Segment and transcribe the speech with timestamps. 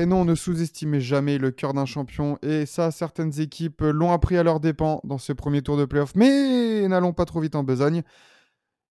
[0.00, 4.36] Et non, ne sous-estimez jamais le cœur d'un champion, et ça, certaines équipes l'ont appris
[4.36, 7.64] à leurs dépens dans ce premier tour de playoff, mais n'allons pas trop vite en
[7.64, 8.02] besogne.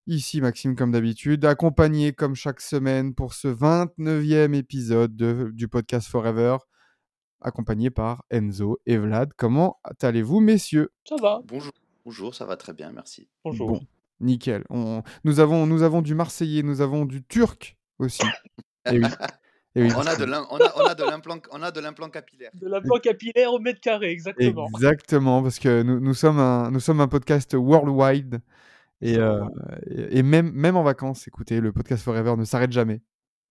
[0.07, 6.07] Ici Maxime, comme d'habitude, accompagné comme chaque semaine pour ce 29e épisode de- du podcast
[6.07, 6.57] Forever,
[7.41, 9.31] accompagné par Enzo et Vlad.
[9.35, 10.91] Comment allez-vous, messieurs?
[11.07, 11.73] Ça va, Bonjour,
[12.05, 13.27] bonjour, ça va très bien, merci.
[13.43, 13.71] bonjour.
[13.71, 13.81] Bon,
[14.21, 14.63] nickel.
[14.69, 18.23] On- Nous, avons, nous avons du Marseillais, nous avons du Turc aussi.
[18.85, 19.07] Et oui.
[19.83, 22.51] Oui, On a de on a- on a de l'implant, on a de l'implant capillaire.
[22.53, 24.67] De l'implant capillaire au mètre carré, exactement.
[24.75, 28.39] Exactement, parce que nous, nous sommes, un, nous sommes un podcast worldwide.
[29.01, 29.43] Et, euh,
[29.89, 33.01] et, et même, même en vacances, écoutez, le podcast Forever ne s'arrête jamais.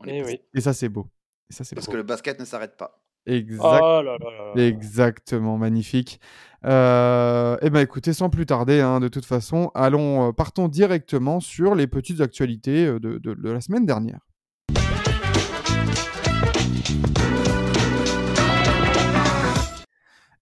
[0.07, 0.41] Eh oui.
[0.55, 1.07] Et ça, c'est beau.
[1.49, 1.93] Et ça, c'est Parce beau.
[1.93, 3.01] que le basket ne s'arrête pas.
[3.27, 4.63] Exact- Oh là là là là.
[4.65, 6.21] Exactement, magnifique.
[6.65, 11.41] Euh, eh ben, écoutez, sans plus tarder, hein, de toute façon, allons, euh, partons directement
[11.41, 14.21] sur les petites actualités de, de- de la semaine dernière.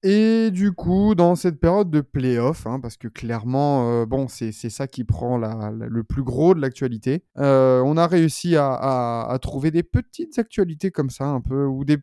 [0.06, 4.52] Et du coup, dans cette période de playoff, hein, parce que clairement, euh, bon, c'est
[4.52, 9.70] ça qui prend la- le plus gros de l'actualité, euh, on a réussi à, trouver
[9.70, 11.96] des petites actualités comme ça, un peu, ou des...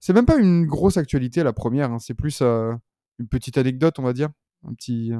[0.00, 2.72] C'est même pas une grosse actualité, la première, hein, c'est plus euh,
[3.20, 4.30] une petite anecdote, on va dire,
[4.66, 5.12] un petit,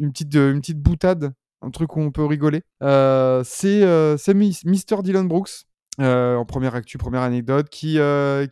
[0.00, 2.62] une, petite, une petite boutade, un truc où on peut rigoler.
[2.80, 5.04] C'est c'est Mis- Mr.
[5.04, 5.66] Dylan Brooks,
[6.00, 7.98] en première actu, première anecdote, qui, qui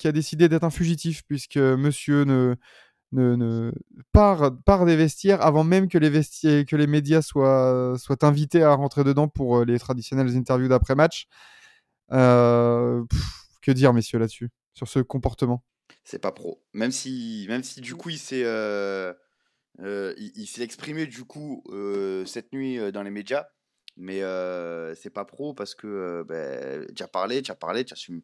[0.08, 2.54] a décidé d'être un fugitif, puisque monsieur ne
[3.12, 3.72] ne, ne-
[4.12, 8.62] part, part des vestiaires avant même que les, vestiaires, que les médias soient, soient invités
[8.62, 11.26] à rentrer dedans pour euh, les traditionnelles interviews d'après-match.
[12.12, 13.20] Euh, pff,
[13.62, 15.64] que dire, messieurs, là-dessus, sur ce comportement?
[16.04, 16.62] C'est pas pro.
[16.72, 19.12] Même si, même si du coup il s'est, euh,
[19.80, 23.46] euh, il, il s'est exprimé du coup euh, cette nuit euh, dans les médias,
[23.96, 27.84] mais euh, c'est pas pro parce que euh, ben, tu as parlé, tu as parlé,
[27.84, 28.22] tu assumes,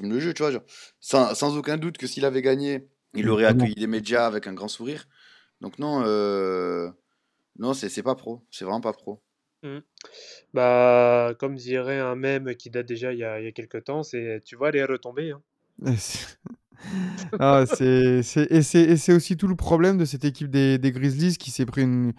[0.00, 0.52] le jeu, tu vois.
[0.52, 0.64] genre.
[1.00, 4.52] sans, sans aucun doute que s'il avait gagné, il aurait accueilli les médias avec un
[4.54, 5.06] grand sourire.
[5.60, 6.90] Donc non, euh,
[7.58, 8.42] non, c'est c'est pas pro.
[8.50, 9.20] C'est vraiment pas pro.
[10.54, 13.84] Bah, comme dirait un mème qui date déjà il y a, il y a quelques
[13.84, 15.32] temps, c'est tu vois les retombées.
[15.32, 15.42] hein.
[15.86, 16.38] Et c'est-
[17.38, 20.78] Ah, c'est- c'est- et c'est et c'est aussi tout le problème de cette équipe des,
[20.78, 22.12] des Grizzlies qui s'est pris une.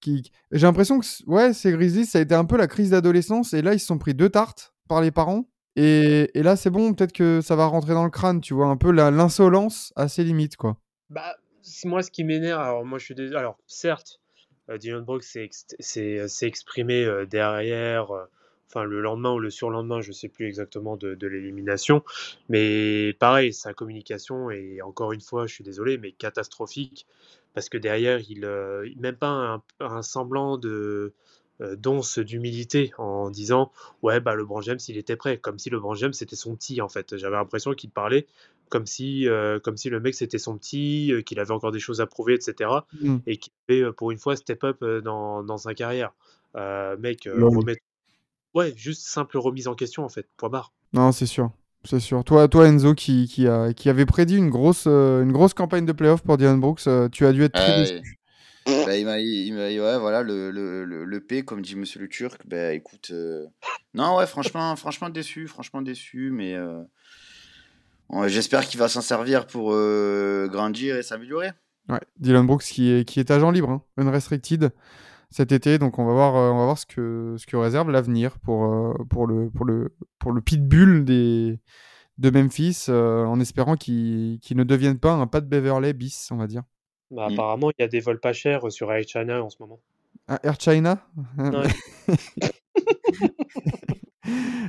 [0.00, 0.32] Qui...
[0.50, 3.54] J'ai l'impression que ouais, ces Grizzlies, ça a été un peu la crise d'adolescence.
[3.54, 5.48] Et là, ils se sont pris deux tartes par les parents.
[5.76, 8.76] Et, là, c'est bon, peut-être que ça va rentrer dans le crâne, tu vois, un
[8.76, 10.76] peu l'insolence à ses limites, quoi.
[11.10, 11.36] Bah,
[11.84, 14.20] moi ce qui m'énerve, alors moi je suis désolé, alors certes,
[14.70, 18.24] euh, Dylan Brooks s'est s'est exprimé euh, derrière, euh,
[18.68, 22.02] enfin le lendemain ou le surlendemain, je sais plus exactement de, l'élimination,
[22.48, 27.06] mais pareil, sa communication est encore une fois, je suis désolé, mais catastrophique,
[27.54, 31.14] parce que derrière, il, euh, même pas un, semblant de euh,
[31.78, 33.70] d'once d'humilité en disant
[34.02, 36.88] ouais bah LeBron James il était prêt comme si LeBron James c'était son petit en
[36.88, 38.26] fait j'avais l'impression qu'il parlait
[38.68, 41.78] comme si, euh, comme si le mec c'était son petit, euh, qu'il avait encore des
[41.78, 42.70] choses à prouver, etc.
[43.02, 43.18] Mm.
[43.26, 46.14] Et qu'il avait euh, pour une fois step up euh, dans, dans sa carrière.
[46.56, 47.82] Euh, mec, euh, remettre-
[48.54, 50.72] Ouais, juste simple remise en question en fait, point barre.
[50.94, 51.50] Non, c'est sûr.
[51.84, 52.24] C'est sûr.
[52.24, 55.84] Toi, toi Enzo, qui, qui, a, qui avait prédit une grosse, euh, une grosse campagne
[55.84, 58.18] de playoff pour Dylan Brooks, euh, tu as dû être très déçu.
[58.66, 62.00] Bah, il m'a, il m'a- ouais, voilà, le, le, le, le P, comme dit Monsieur
[62.00, 63.46] le Turc, bah écoute, euh,
[63.94, 66.82] non, ouais, franchement, franchement déçu, franchement déçu, mais euh,
[68.10, 71.50] ouais, j'espère qu'il va s'en servir pour euh, grandir et s'améliorer.
[71.88, 74.70] Ouais, Dylan Brooks qui est, qui est agent libre, hein, unrestricted
[75.30, 78.38] cet été, donc on va voir, on va voir ce que, ce que réserve l'avenir
[78.40, 81.58] pour, pour, le, pour, le, pour le pitbull des,
[82.18, 86.36] de Memphis, euh, en espérant qu'il qu'il ne devienne pas un Pat Beverley bis, on
[86.36, 86.62] va dire.
[87.12, 87.32] Bah, Mm.
[87.34, 89.78] Apparemment, il y a des vols pas chers euh, sur Air China en ce moment.
[90.28, 90.98] Ah, Air China?
[91.38, 91.68] Ouais.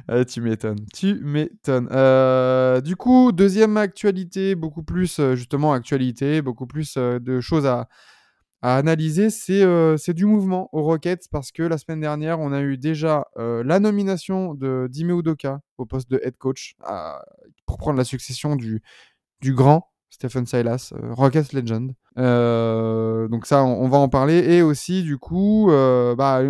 [0.07, 1.88] Ah, tu m'étonnes, tu m'étonnes.
[1.92, 7.88] Euh, du coup, deuxième actualité, beaucoup plus euh, justement actualité, beaucoup plus de choses à,
[8.63, 12.62] à analyser, c'est euh, du mouvement aux Rockets parce que la semaine dernière, on a
[12.62, 17.24] eu déjà euh, la nomination de Dime Udoka au poste de head coach à-
[17.68, 18.81] pour prendre la succession du,
[19.42, 21.92] du grand Stephen Silas, euh, Rockets Legend.
[22.19, 24.38] Euh, donc ça, on, va en parler.
[24.54, 26.42] Et aussi, du coup, euh, bah,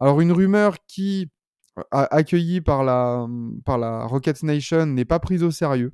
[0.00, 1.28] alors une rumeur qui
[1.90, 3.26] accueillie par la,
[3.66, 5.92] par la Rockets Nation n'est pas prise au sérieux.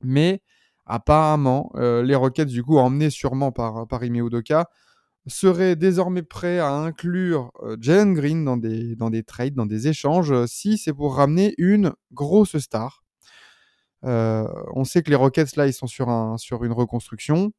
[0.00, 0.40] Mais
[0.86, 4.68] apparemment, les Rockets, du coup, emmenés sûrement par, par Ime Udoka,
[5.26, 9.88] seraient désormais prêts à inclure euh, Jalen Green dans des, dans des trades, dans des
[9.88, 13.04] échanges, si c'est pour ramener une grosse star.
[14.02, 17.52] On sait que les Rockets, là, ils sont sur, un, sur une reconstruction.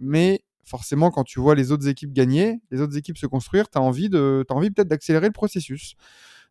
[0.00, 3.78] mais forcément, quand tu vois les autres équipes gagner, les autres équipes se construire, tu
[3.78, 5.94] as envie, de, envie peut-être d'accélérer le processus.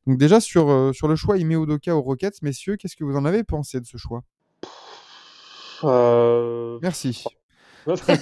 [0.07, 3.18] Donc déjà, sur, euh, sur le choix Ime Udoka aux Rockets, messieurs, qu'est-ce que vous
[3.18, 4.24] en avez pensé de ce choix?
[5.84, 7.25] Euh, Merci.
[7.96, 8.16] C'était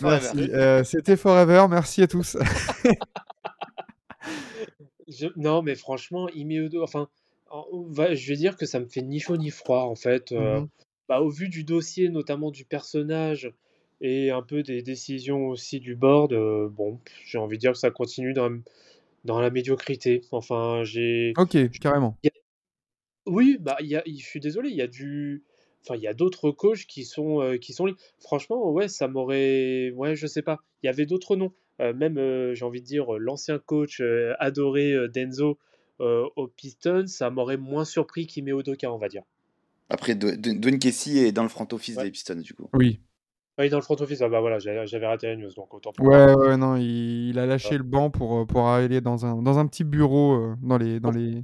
[0.00, 0.18] forever.
[0.34, 0.50] Merci.
[0.52, 1.66] Euh, C'était Forever.
[1.70, 2.36] Merci à tous.
[5.08, 7.08] Je- Non, mais franchement, Ime Udo, enfin,
[7.50, 10.32] je vais dire que ça me fait ni chaud ni froid, en fait.
[10.32, 10.68] Euh, Mhm.
[11.08, 13.52] bah, au vu du dossier, notamment du personnage,
[14.00, 17.78] et un peu des décisions aussi du board, euh, bon, j'ai envie de dire que
[17.78, 18.60] ça continue dans,
[19.24, 20.22] dans la médiocrité.
[20.32, 21.32] Enfin, j'ai...
[21.36, 22.18] Ok, carrément.
[23.26, 25.44] Oui, bah, y a, je suis désolé, il y a du...
[25.82, 27.86] Enfin, il y a d'autres coachs qui sont, euh, qui sont.
[28.18, 29.92] Franchement, ouais, ça m'aurait...
[29.94, 30.58] Ouais, je sais pas.
[30.82, 31.52] Il y avait d'autres noms.
[31.80, 32.16] Euh, même,
[32.54, 34.02] j'ai envie de dire, l'ancien coach
[34.38, 35.58] adoré d'Enzo
[35.98, 39.22] aux Pistons, ça m'aurait moins surpris qu'il met Odoka, on va dire.
[39.88, 42.04] Après, Dw- Dw- Dwayne Casey est dans le front office Ouais.
[42.04, 42.68] des Pistons, du coup.
[42.74, 43.00] Oui.
[43.58, 45.72] Ah, il est dans le front office, ah bah voilà, j'avais raté la news, donc
[45.72, 46.36] autant pour Ouais, moi.
[46.48, 49.58] ouais, non, il, il a lâché le banc pour, euh, pour aller dans un, dans
[49.58, 51.42] un petit bureau euh, dans les, dans les,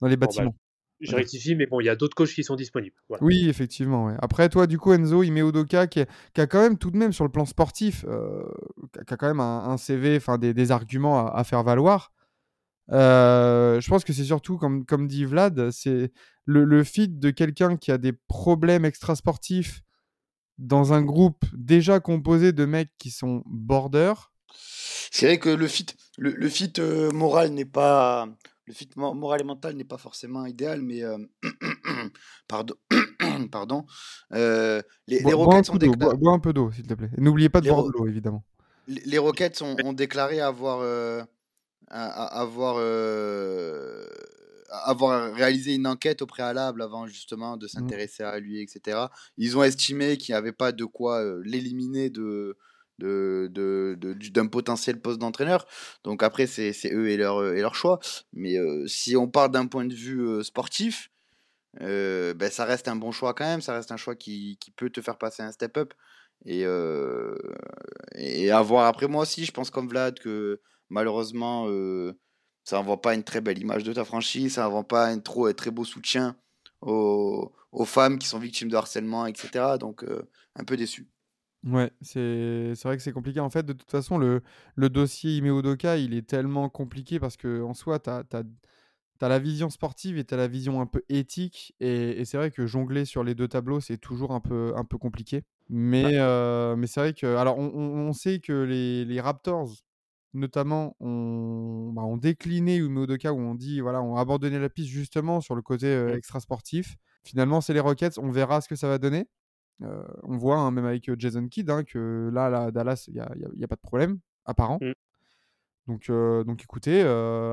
[0.00, 0.54] dans les Bon, bah, bâtiments.
[1.00, 2.96] je rectifie, mais bon, il y a d'autres coachs qui sont disponibles.
[3.08, 3.22] Voilà.
[3.24, 4.06] Oui, effectivement.
[4.06, 4.14] ouais.
[4.20, 6.96] Après, toi, du coup, Enzo, Ime Udoka, qui, est- qui a quand même tout de
[6.96, 8.42] même sur le plan sportif, euh,
[8.92, 11.44] qui a- qui a quand même un, un CV, enfin des, des arguments à, à
[11.44, 12.10] faire valoir.
[12.92, 16.12] Euh, je pense que c'est surtout, comme, comme dit Vlad, c'est
[16.44, 19.82] le, le fit de quelqu'un qui a des problèmes extrasportifs
[20.58, 24.12] dans un groupe déjà composé de mecs qui sont border.
[24.54, 25.86] C'est vrai que le fit,
[26.18, 28.28] le, le fit euh, moral n'est pas.
[28.66, 31.02] Le fit mo- moral et mental n'est pas forcément idéal, mais.
[31.02, 31.18] euh,
[32.48, 32.74] pardon.
[33.50, 33.86] pardon.
[34.34, 35.96] euh, les, les Bois, bois un Rockets ont coup d'eau, déclaré.
[35.96, 37.10] bois, bois un peu d'eau, s'il te plaît.
[37.18, 38.44] N'oubliez pas de Les boire de l'eau, évidemment.
[38.86, 40.80] Les les Rockets ont, ont déclaré avoir,
[41.92, 44.06] euh, avoir, euh,
[44.70, 49.10] avoir réalisé une enquête au préalable avant justement de s'intéresser à lui, etc.
[49.36, 52.56] Ils ont estimé qu'il n'y avait pas de quoi euh, l'éliminer de,
[52.98, 55.66] de, de- de- du- d'un potentiel poste d'entraîneur.
[56.04, 57.98] Donc après, c'est eux et leur, et leur choix.
[58.32, 61.10] Mais euh, si on parle d'un point de vue euh, sportif,
[61.80, 63.60] euh, ben, ça reste un bon choix quand même.
[63.62, 65.92] Ça reste un choix qui, qui peut te faire passer un step-up.
[66.44, 67.36] Et, euh,
[68.14, 70.60] et à voir après moi aussi, je pense comme Vlad que
[70.92, 72.14] malheureusement, euh,
[72.64, 75.46] ça n'envoie pas une très belle image de ta franchise, ça n'envoie pas un trop,
[75.46, 76.36] un très beau soutien
[76.82, 79.78] aux, aux femmes qui sont victimes de harcèlement, etc.
[79.78, 80.22] Donc, euh,
[80.56, 81.08] un peu déçu.
[81.64, 83.38] Ouais, c'est c'est vrai que c'est compliqué.
[83.38, 84.42] En fait, de toute façon, le,
[84.74, 88.24] le dossier Ime Udoka, il est tellement compliqué parce que en soi, tu as,
[89.28, 91.74] la vision sportive et tu as la vision un peu éthique.
[91.80, 94.84] Et, et c'est vrai que jongler sur les deux tableaux, c'est toujours un peu, un
[94.84, 95.42] peu compliqué.
[95.68, 97.36] Mais, euh, mais c'est vrai que.
[97.36, 99.70] Alors, on, on- on sait que les, les Raptors,
[100.34, 104.88] notamment, ont, bah, ont décliné Ime Udoka, où on dit, voilà, ont abandonné la piste
[104.90, 106.16] justement sur le côté euh, Mm.
[106.16, 106.96] extra-sportif.
[107.24, 108.18] Finalement, c'est les Rockets.
[108.18, 109.28] On verra ce que ça va donner.
[109.82, 113.14] Euh, on voit hein, même avec euh, Jason Kidd hein, que là, là, Dallas, il
[113.14, 114.78] n'y a, a- a pas de problème apparent.
[114.80, 114.92] Mm.
[115.88, 117.02] Donc, euh, donc écoutez,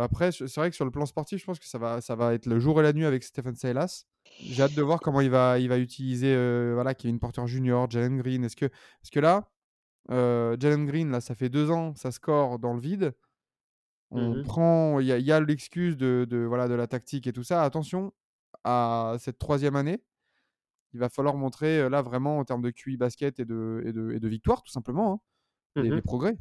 [0.02, 2.34] après, c'est vrai que sur le plan sportif, je pense que ça va, ça va
[2.36, 4.06] être le jour et la nuit avec Stephen Silas.
[4.42, 6.36] J'ai hâte de voir comment il va, il va utiliser
[6.76, 8.44] voilà, Kevin Porter Jr., Jalen Green.
[8.44, 9.50] Est-ce que, parce que là,
[10.12, 13.14] euh, Jalen Green, là, ça fait deux ans, ça score dans le vide.
[14.12, 14.44] On Mhm.
[14.44, 17.64] prend, il y a, l'excuse de, de, voilà, de la tactique et tout ça.
[17.64, 18.12] Attention
[18.64, 20.02] à cette troisième année
[20.94, 24.12] il va falloir montrer là vraiment en termes de QI basket et de, et de,
[24.12, 25.20] et de victoire tout simplement hein,
[25.84, 25.96] des, Mhm.
[25.96, 26.38] des progrès.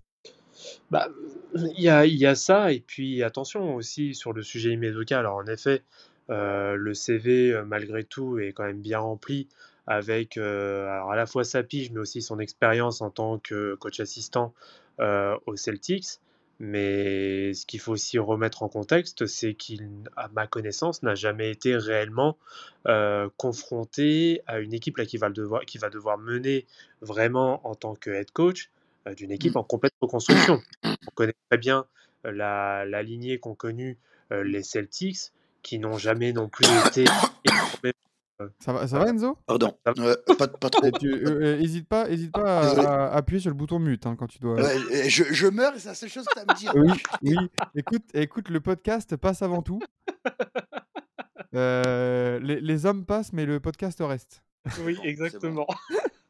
[0.90, 1.08] Bah,
[1.54, 5.18] il y a, y a ça, et puis attention aussi sur le sujet Imedoka.
[5.18, 5.82] Alors, en effet,
[6.30, 9.48] euh, le CV, malgré tout, est quand même bien rempli
[9.88, 13.74] avec euh, alors à la fois sa pige, mais aussi son expérience en tant que
[13.74, 14.54] coach assistant
[15.00, 16.20] euh, aux Celtics.
[16.60, 21.52] Mais ce qu'il faut aussi remettre en contexte, c'est qu'il, à ma connaissance, n'a jamais
[21.52, 22.36] été réellement
[22.88, 26.66] euh, confronté à une équipe là, qui, va le devoir, qui va devoir mener
[27.00, 28.70] vraiment en tant que head coach
[29.06, 30.60] euh, d'une équipe en complète reconstruction.
[30.82, 31.86] On connaît très bien
[32.24, 33.96] la, la lignée qu'ont connue
[34.32, 37.04] euh, les Celtics, qui n'ont jamais non plus été
[38.60, 39.36] Ça va, ça va Enzo?
[39.46, 40.84] Pardon, euh, pas, pas trop.
[40.86, 44.28] Euh, euh, hésite pas, hésite pas à, à appuyer sur le bouton mute hein, quand
[44.28, 44.54] tu dois.
[44.54, 46.72] Ouais, je, je meurs et c'est la seule chose que tu as à me dire.
[46.76, 46.92] Oui,
[47.22, 47.36] oui.
[47.74, 49.80] Écoute, écoute, le podcast passe avant tout.
[51.54, 54.42] Euh, les, les hommes passent, mais le podcast reste.
[54.84, 55.66] Oui, exactement.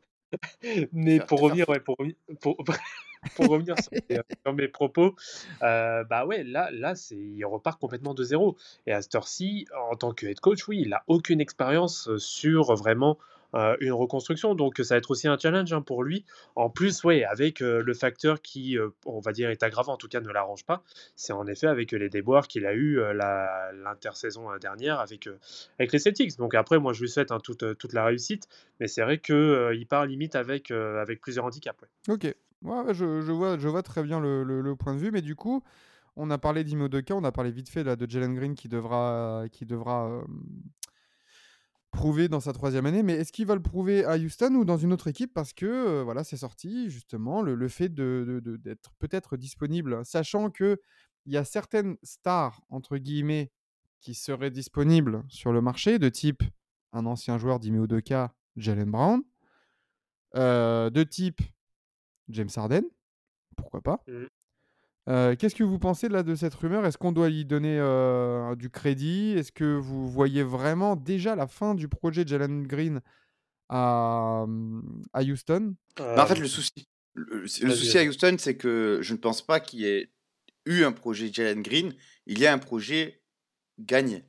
[0.92, 2.56] Mais pour revenir, ouais, pour, revenir- pour,
[3.34, 5.14] pour revenir sur mes, mes propos,
[5.62, 8.56] euh, bah ouais, là, là il repart complètement de zéro.
[8.86, 12.18] Et à cette heure-ci, en tant que head coach, oui, il n'a aucune expérience euh,
[12.18, 13.18] sur vraiment
[13.54, 14.54] euh, une reconstruction.
[14.54, 16.24] Donc ça va être aussi un challenge hein, pour lui.
[16.54, 19.96] En plus, ouais, avec euh, le facteur qui, euh, on va dire, est aggravant, en
[19.96, 20.82] tout cas ne l'arrange pas,
[21.16, 25.38] c'est en effet avec les déboires qu'il a eu euh, l'intersaison euh, dernière avec, euh,
[25.78, 26.36] les Celtics.
[26.36, 28.48] Donc après, moi, je lui souhaite hein, toute, euh, la réussite.
[28.80, 31.84] Mais c'est vrai qu'il part limite avec, euh, plusieurs handicaps.
[32.08, 32.34] Ok.
[32.62, 35.62] Ouais, je, vois, je vois très bien le, point de vue, mais du coup,
[36.16, 39.44] on a parlé d'Imo Doka, on a parlé vite fait de Jalen Green qui devra,
[39.52, 40.22] qui devra
[41.90, 44.76] prouver dans sa troisième année, mais est-ce qu'il va le prouver à Houston ou dans
[44.76, 45.32] une autre équipe?
[45.32, 50.80] Parce que euh, voilà, c'est sorti justement le, fait d'être peut-être disponible, sachant que
[51.26, 53.50] il y a certaines stars entre guillemets
[54.00, 56.42] qui seraient disponibles sur le marché, de type
[56.92, 59.22] un ancien joueur d'Imo Doka, Jalen Brown,
[60.36, 61.40] euh, de type
[62.28, 62.82] James Harden,
[63.56, 64.04] pourquoi pas.
[65.08, 66.84] Euh, Qu'est-ce que vous pensez là de cette rumeur?
[66.84, 69.32] Est-ce qu'on doit lui donner euh, du crédit?
[69.36, 73.00] Est-ce que vous voyez vraiment déjà la fin du projet Jalen Green
[73.70, 74.44] à,
[75.14, 75.74] à Houston?
[75.96, 78.04] Bah, en fait, le souci, le, souci à.
[78.04, 80.12] Houston, c'est que je ne pense pas qu'il y ait
[80.66, 81.94] eu un projet Jalen Green.
[82.26, 83.22] Il y a un projet
[83.78, 84.24] gagné.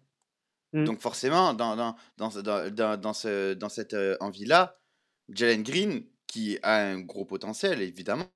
[0.74, 0.86] Mm.
[0.86, 4.79] Donc forcément, dans, dans, dans, dans, dans, dans ce, dans cette euh, envie-là,
[5.29, 8.27] Jalen Green, qui a un gros potentiel, évidemment,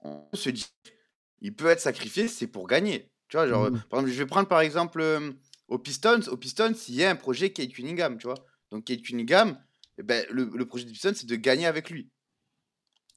[0.00, 0.66] on se dit,
[1.40, 3.12] il peut être sacrifié, c'est pour gagner.
[3.28, 5.32] Tu vois, genre, euh, par exemple, je vais prendre par exemple euh,
[5.68, 6.22] aux Pistons.
[6.28, 8.34] Aux Pistons, il y a un projet Kate Cunningham, tu vois.
[8.72, 9.56] Donc Kate Cunningham,
[9.98, 12.10] eh ben, le, le projet des Pistons, c'est de gagner avec lui.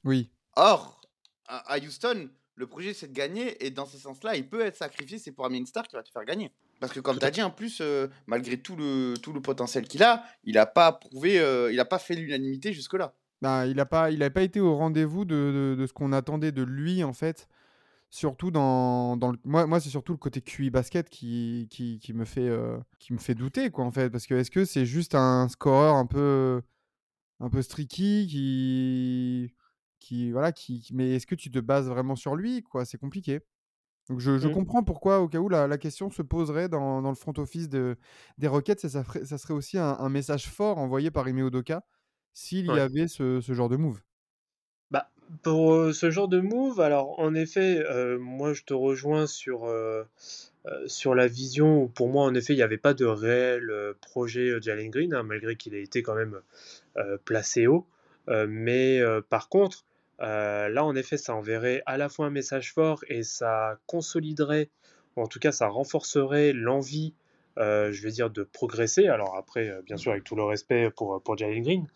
[0.04, 0.32] Oui.
[0.56, 1.02] Or,
[1.48, 4.78] à, à Houston, le projet c'est de gagner et dans ce sens-là, il peut être
[4.78, 5.18] sacrifié.
[5.18, 6.52] C'est pour amener une star qui va te faire gagner.
[6.80, 9.88] Parce que comme tu as dit, en plus, euh, malgré tout le, tout le potentiel
[9.88, 13.16] qu'il a, il n'a pas prouvé, euh, il n'a pas fait l'unanimité jusque-là.
[13.44, 16.14] Bah, il n'a pas, il a pas été au rendez-vous de, de- de ce qu'on
[16.14, 17.50] attendait de lui, en fait.
[18.10, 19.40] Surtout dans, dans le...
[19.44, 23.12] Moi, moi c'est surtout le côté QI basket qui, qui, qui me fait, euh, qui
[23.12, 24.10] me fait douter, quoi, en fait.
[24.10, 26.62] Parce que est-ce que c'est juste un scoreur un peu,
[27.42, 29.54] un peu streaky qui...
[30.00, 30.88] qui voilà, qui...
[30.94, 32.86] Mais est-ce que tu te bases vraiment sur lui, quoi?
[32.86, 33.42] C'est compliqué.
[34.10, 34.52] Donc je, je Mm.
[34.54, 37.68] comprends pourquoi, au cas où, la, la question se poserait dans, dans le front office
[37.70, 37.98] de,
[38.38, 41.40] des Rockets, et ça, ferait- ça serait aussi un, un message fort envoyé par Ime
[41.48, 41.84] Udoka
[42.34, 44.02] s'il y avait ce, ce genre de move?
[44.92, 45.10] Bah,
[45.42, 49.66] pour euh, ce genre de move, alors en effet, euh, moi je te rejoins sur,
[49.66, 50.04] euh,
[50.86, 53.72] sur la vision où pour moi en effet il n'y avait pas de réel
[54.02, 56.40] projet Jalen Green, hein, malgré qu'il ait été quand même
[57.26, 57.88] placé haut.
[58.28, 59.84] Mais par contre,
[60.20, 64.70] là en effet ça enverrait à la fois un message fort et ça consoliderait,
[65.16, 67.14] ou en tout cas ça renforcerait l'envie,
[67.58, 69.08] euh, je vais dire, de progresser.
[69.08, 71.88] Alors après, euh, bien sûr avec tout le respect pour, pour Jalen Green,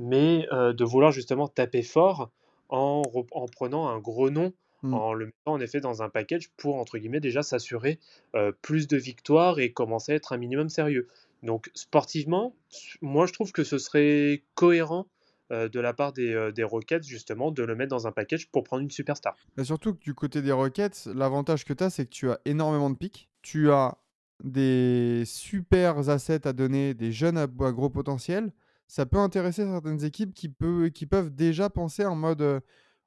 [0.00, 2.30] mais euh, de vouloir justement taper fort
[2.68, 4.52] en, re- en prenant un gros nom,
[4.82, 4.94] Mm.
[4.94, 7.98] en le mettant en effet dans un package pour, entre guillemets, déjà s'assurer
[8.34, 11.06] euh, plus de victoires et commencer à être un minimum sérieux.
[11.42, 12.54] Donc sportivement,
[13.02, 15.06] moi je trouve que ce serait cohérent
[15.50, 18.82] de la part des, des Rockets justement de le mettre dans un package pour prendre
[18.82, 19.36] une superstar.
[19.58, 22.40] Mais surtout que du côté des Rockets, l'avantage que tu as, c'est que tu as
[22.46, 23.28] énormément de pics.
[23.42, 23.98] Tu as
[24.44, 28.52] des super assets à donner, des jeunes à, à gros potentiel.
[28.90, 32.58] Ça peut intéresser certaines équipes qui, peut, qui peuvent déjà penser en mode euh,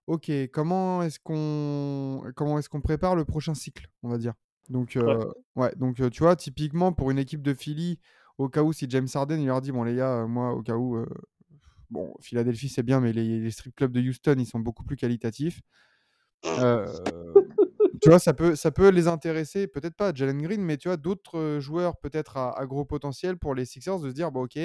[0.08, 4.32] Ok, comment est-ce qu'on comment est-ce qu'on prépare le prochain cycle, on va dire.
[4.70, 5.26] Donc, euh,
[5.58, 8.00] ouais, donc euh, tu vois, typiquement pour une équipe de Philly,
[8.38, 10.76] au cas où si James Harden il leur dit Bon, les gars, moi, au cas
[10.76, 11.06] où,
[11.90, 14.96] bon, Philadelphie c'est bien, mais les, les strip clubs de Houston ils sont beaucoup plus
[14.96, 15.60] qualitatifs.
[18.02, 20.98] Tu vois, ça peut, ça peut les intéresser, peut-être pas Jalen Green, mais tu vois,
[20.98, 24.58] d'autres joueurs peut-être à, à gros potentiel pour les Sixers de se dire, bon, ok,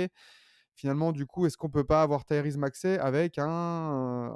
[0.79, 4.31] finalement, du coup, est-ce qu'on peut pas avoir Tyrese Maxey avec un, euh,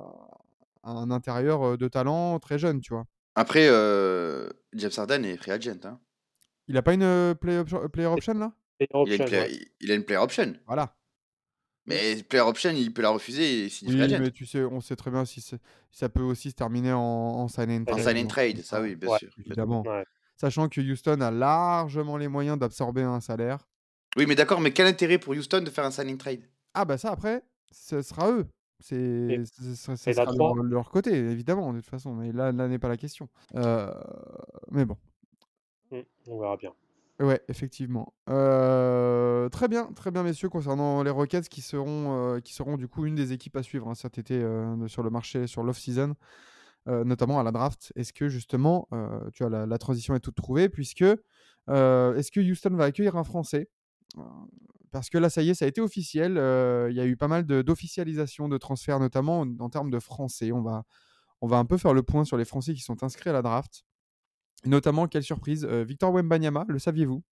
[0.82, 3.06] un intérieur euh, de talent très jeune, tu vois?
[3.36, 5.78] Après, euh, James Harden est free agent.
[5.84, 6.00] Hein.
[6.66, 8.52] Il a pas une euh, play option- player option là?
[8.80, 9.68] Il, a option, player, ouais.
[9.80, 10.52] il a une player option.
[10.66, 10.96] Voilà.
[11.86, 15.24] Mais player option, il peut la refuser Oui, mais tu sais, on sait très bien
[15.24, 15.40] si
[15.90, 18.04] ça peut aussi se terminer en, en sign and En trade.
[18.16, 19.18] sign and trade, ça oui, bien Ouais.
[19.18, 19.30] sûr.
[19.38, 19.82] Évidemment.
[19.86, 20.04] Ouais.
[20.36, 23.68] Sachant que Houston a largement les moyens d'absorber un salaire.
[24.16, 26.42] Oui, mais d'accord, mais quel intérêt pour Houston de faire un sign and trade?
[26.74, 28.46] Ah bah ça après, ce sera eux.
[28.80, 29.38] C'est,
[30.36, 32.14] leur, leur côté, évidemment, de toute façon.
[32.14, 33.28] Mais là, là n'est pas la question.
[33.54, 33.92] Euh,
[34.70, 34.96] mais bon.
[35.92, 36.72] Mm, On verra bien.
[37.20, 38.12] Ouais, effectivement.
[38.28, 42.88] Euh, très bien, très bien, messieurs, concernant les Rockets qui seront, euh, qui seront du
[42.88, 46.14] coup une des équipes à suivre hein, cet été euh, sur le marché, sur l'off-season,
[46.88, 47.92] euh, notamment à la draft.
[47.94, 51.04] Est-ce que justement, euh, tu vois, la, la transition est toute trouvée, puisque
[51.68, 53.68] euh, est-ce que Houston va accueillir un Français?
[54.90, 56.36] Parce que là, ça y est, ça a été officiel.
[56.38, 59.98] euh, Il y a eu pas mal d'officialisation de, transferts, notamment en, en termes de
[59.98, 60.52] Français.
[60.52, 60.84] On va,
[61.40, 63.42] on va un peu faire le point sur les Français qui sont inscrits à la
[63.42, 63.84] draft.
[64.64, 67.22] Notamment, quelle surprise, euh, Victor Wembanyama, le saviez-vous?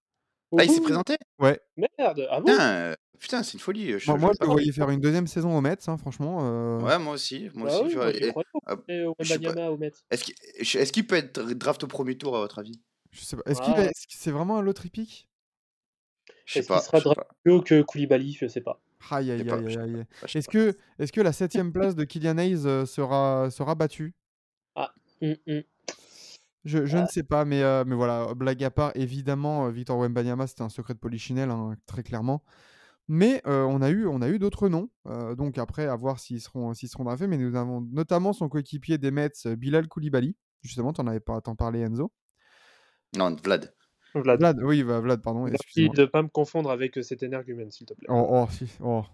[0.58, 1.16] Ah, il s'est présenté?
[1.38, 2.50] Ouais, Merde, ah bon?
[2.50, 3.99] Putain, euh, putain c'est une folie.
[3.99, 4.46] Je, moi, je moi, je pas.
[4.46, 6.40] le voyais faire une deuxième saison au Mets, hein, franchement.
[6.42, 7.49] euh, Ouais, moi aussi.
[7.54, 8.32] Moi Bah aussi oui,
[8.66, 8.76] ah.
[10.10, 12.80] Est-ce qu'il peut être draft au premier tour, à votre avis?
[13.12, 13.42] Je sais pas.
[13.46, 13.75] Est-ce qu'il
[14.08, 15.29] c'est vraiment un lot pick
[16.59, 16.80] Est-ce qu'il pas.
[16.80, 18.80] sera plus haut que Koulibaly Je sais pas.
[19.11, 20.04] Aïe, Je aïe, sais pas, aïe, aïe, aïe.
[20.28, 24.14] sais Est-ce que, est que la septième place de Kylian Hayes euh, sera, sera battue?
[24.75, 24.92] Ah,
[25.23, 25.62] hum, hum.
[26.66, 27.07] Je, je ne Ah.
[27.07, 30.69] sais pas, mais, euh, mais voilà, blague à part, évidemment, euh, Victor Wembanyama, c'était un
[30.69, 32.42] secret de Polichinelle, hein, très clairement.
[33.09, 36.21] Mais euh, on a eu, on a eu d'autres noms, euh, donc après, à voir
[36.21, 37.26] s'ils seront, s'ils seront draftés.
[37.26, 40.37] Mais nous avons notamment son coéquipier des Mets, Bilal Koulibaly.
[40.62, 42.12] Justement, t'en avais pas t'en parlais, Enzo?
[43.16, 43.75] Non, Vlad.
[44.14, 44.38] Vlad.
[44.40, 45.95] Vlad, oui, bah, Vlad, pardon, Merci excuse-moi.
[45.97, 48.07] de pas me confondre avec euh, cet énergumène, s'il te plaît.
[48.11, 49.05] Oh, oh, si, oh.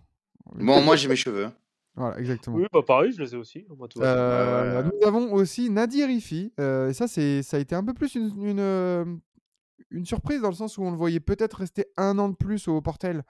[0.55, 1.47] Bon, moi j'ai mes cheveux.
[1.47, 1.53] hein.
[1.97, 2.57] Voilà, exactement.
[2.57, 3.65] Oui, bah pareil, je les ai aussi.
[3.77, 4.01] Moi, tout.
[4.03, 4.83] Euh.
[4.83, 6.53] Nous avons aussi Nadir Ifi.
[6.61, 9.21] euh, et ça, c'est, ça a été un peu plus une, une,
[9.91, 12.69] une surprise dans le sens où on le voyait peut-être rester un an de plus
[12.69, 13.23] au Portel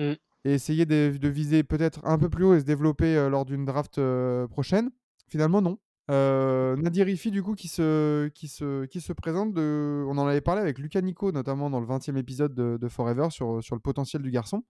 [0.00, 0.14] Mm.
[0.44, 3.44] et essayer de, de viser peut-être un peu plus haut et se développer euh, lors
[3.44, 4.90] d'une draft euh, prochaine.
[5.28, 5.78] Finalement, non.
[6.10, 9.54] Euh, Nadir Ifi, du coup, qui se, qui se, qui se présente.
[9.54, 10.04] De...
[10.08, 13.62] On en avait parlé avec Lucas Nico, notamment dans le 20e épisode de, Forever, sur,
[13.62, 14.62] sur le potentiel du garçon.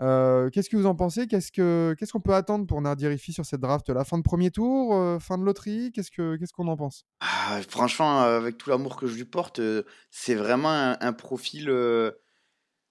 [0.00, 1.28] Euh, qu'est-ce que vous en pensez?
[1.28, 4.24] Qu'est-ce que qu'est-ce qu'on peut attendre pour Nadir Ifi sur cette draft La fin de
[4.24, 5.92] premier tour euh, Fin de loterie?
[5.92, 7.04] Qu'est-ce que qu'est-ce qu'on en pense?
[7.20, 9.60] Ah, franchement, avec tout l'amour que je lui porte,
[10.10, 11.70] c'est vraiment un, profil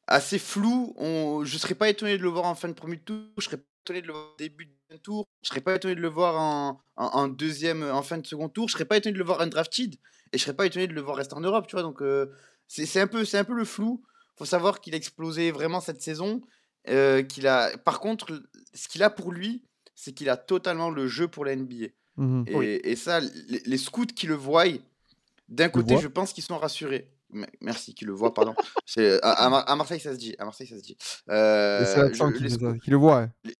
[0.08, 0.94] assez flou.
[0.98, 1.44] On...
[1.44, 3.26] Je serais pas étonné de le voir en fin de premier tour.
[3.38, 5.28] Je serais pas étonné de le voir au début de tour.
[5.44, 8.50] Je serais pas étonné de le voir en, en, en deuxième, en fin de second
[8.50, 8.68] tour.
[8.70, 9.96] Je serais pas étonné de le voir undrafted.
[10.32, 11.84] Et je serais pas étonné de le voir rester en Europe, tu vois.
[11.84, 12.28] Donc euh,
[12.68, 14.04] c'est un peu, c'est un peu le flou.
[14.36, 16.42] Faut savoir qu'il a explosé vraiment cette saison.
[16.90, 17.78] euh, qu'il a.
[17.78, 18.42] Par contre,
[18.74, 19.64] ce qu'il a pour lui,
[19.96, 21.88] c'est qu'il a totalement le jeu pour la NBA.
[22.18, 22.44] Mhm.
[22.48, 22.66] Et, Oui.
[22.84, 24.66] et ça, les, les scouts qui le voient,
[25.50, 27.10] d'un côté, voient je pense qu'ils sont rassurés.
[27.32, 28.54] Me- Merci, qui le voient, pardon.
[29.24, 30.36] À, à Mar- à Marseille, ça se dit.
[30.40, 30.98] À Marseille, ça se dit.
[31.30, 32.50] Euh, je- qui, les
[32.92, 33.20] le voit.
[33.22, 33.30] ouais.
[33.46, 33.54] le,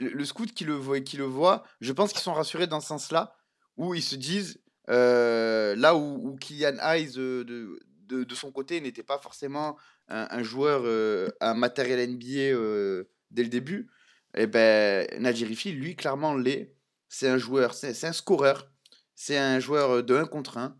[0.00, 2.88] le scout qui le voit, qui le voit, je pense qu'ils sont rassurés dans ce
[2.88, 3.34] sens-là,
[3.76, 8.50] où ils se disent, euh, là où, où Kylian Hayes euh, de, de, de son
[8.50, 9.76] côté n'était pas forcément
[10.08, 13.88] un, un joueur, euh, un matériel NBA dès le début,
[14.36, 16.74] et ben Nadir Ifi, lui, clairement l'est.
[17.08, 18.70] C'est un joueur, c'est un scoreur,
[19.14, 20.76] c'est un joueur de 1 contre 1.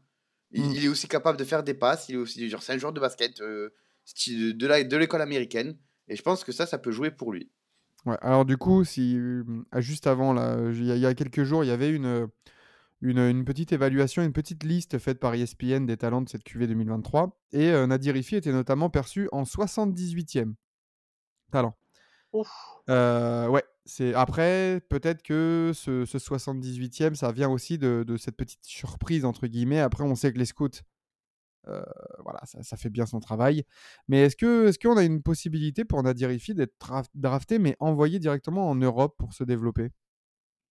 [0.52, 0.72] Il, Mm.
[0.72, 2.92] il est aussi capable de faire des passes, il est aussi, genre, c'est un joueur
[2.92, 3.72] de basket de
[4.52, 5.78] de l'école américaine,
[6.08, 7.50] et je pense que ça, ça peut jouer pour lui.
[8.06, 11.06] Ouais, alors du coup, si euh, ah, juste avant là, il y, a- il y
[11.06, 12.28] a quelques jours, il y avait une,
[13.02, 16.66] une, une petite évaluation, une petite liste faite par ESPN des talents de cette QV
[16.66, 20.54] 2023, et euh, Nadir Ifi était notamment perçu en 78e
[21.52, 21.76] talent.
[22.32, 22.50] Ouf.
[22.88, 28.36] Euh, ouais, c'est après peut-être que ce, ce 78e, ça vient aussi de, de cette
[28.36, 29.80] petite surprise entre guillemets.
[29.80, 30.68] Après, on sait que les scouts,
[32.22, 33.64] voilà, ça, ça fait bien son travail.
[34.08, 37.76] Mais est-ce que est-ce qu'on a une possibilité pour Nadir Ifi d'être draf- drafté mais
[37.80, 39.90] envoyé directement en Europe pour se développer?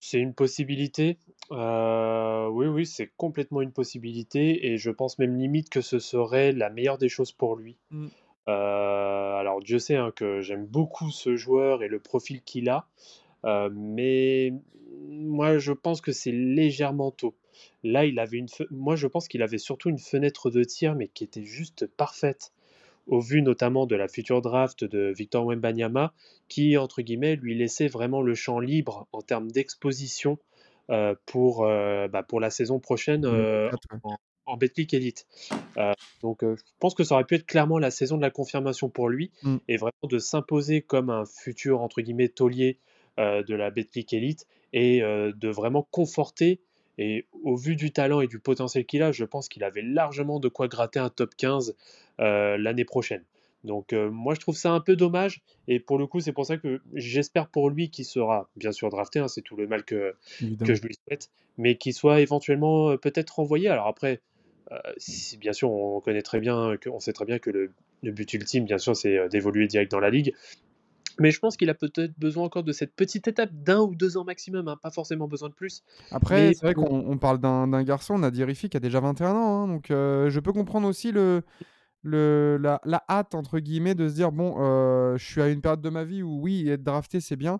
[0.01, 1.17] C'est une possibilité.
[1.51, 4.67] Euh, oui, oui, c'est complètement une possibilité.
[4.67, 7.77] Et je pense même limite que ce serait la meilleure des choses pour lui.
[7.91, 8.07] Mm.
[8.47, 12.87] Euh, alors, Dieu sait hein, que j'aime beaucoup ce joueur et le profil qu'il a.
[13.45, 14.53] Euh, mais
[15.09, 17.35] moi, je pense que c'est légèrement tôt.
[17.83, 20.95] Là, il avait une fe- moi, je pense qu'il avait surtout une fenêtre de tir,
[20.95, 22.51] mais qui était juste parfaite.
[23.07, 26.13] Au vu notamment de la future draft de Victor Wembanyama,
[26.47, 30.37] qui, entre guillemets, lui laissait vraiment le champ libre en termes d'exposition
[30.91, 33.99] euh, pour, euh, bah, pour la saison prochaine euh, 2024, ouais.
[34.03, 35.25] en, en Betclic Elite.
[36.21, 39.09] Donc, je pense que ça aurait pu être clairement la saison de la confirmation pour
[39.09, 39.57] lui Mm.
[39.67, 42.77] et vraiment de s'imposer comme un futur, entre guillemets, taulier
[43.17, 46.61] de la Betclic Elite et de vraiment conforter.
[47.01, 50.41] Et au vu du talent et du potentiel qu'il a, je pense qu'il avait largement
[50.41, 51.77] de quoi gratter un top 15
[52.19, 53.23] euh, l'année prochaine.
[53.63, 56.45] Donc euh, moi je trouve ça un peu dommage et pour le coup c'est pour
[56.45, 59.85] ça que j'espère pour lui qu'il sera bien sûr drafté, hein, c'est tout le mal
[59.85, 60.13] que,
[60.65, 63.69] que je lui souhaite, mais qu'il soit éventuellement euh, peut-être renvoyé.
[63.69, 64.21] Alors après,
[64.97, 67.71] si, bien sûr on connaît très bien, que, on sait très bien que le,
[68.03, 70.33] le but ultime bien sûr c'est d'évoluer direct dans la ligue,
[71.19, 74.17] mais je pense qu'il a peut-être besoin encore de cette petite étape d'un ou deux
[74.17, 75.83] ans maximum, hein, pas forcément besoin de plus.
[76.11, 79.35] Après, Mais c'est vrai qu'on on parle d'un garçon, Nadir Ifi, qui a déjà 21
[79.35, 79.63] ans.
[79.63, 81.43] hein, donc, euh, je peux comprendre aussi le,
[82.03, 85.61] le, la, la hâte, entre guillemets, de se dire bon, euh, je suis à une
[85.61, 87.59] période de ma vie où, oui, être drafté, c'est bien.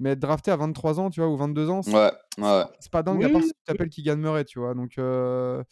[0.00, 2.64] Mais être drafté à 23 ans, tu vois, ou 22 ans, c'est Ouais, ouais.
[2.78, 4.74] c'est pas dingue, à part si tu t'appelles Keegan Murray, tu vois.
[4.74, 5.62] Donc, euh,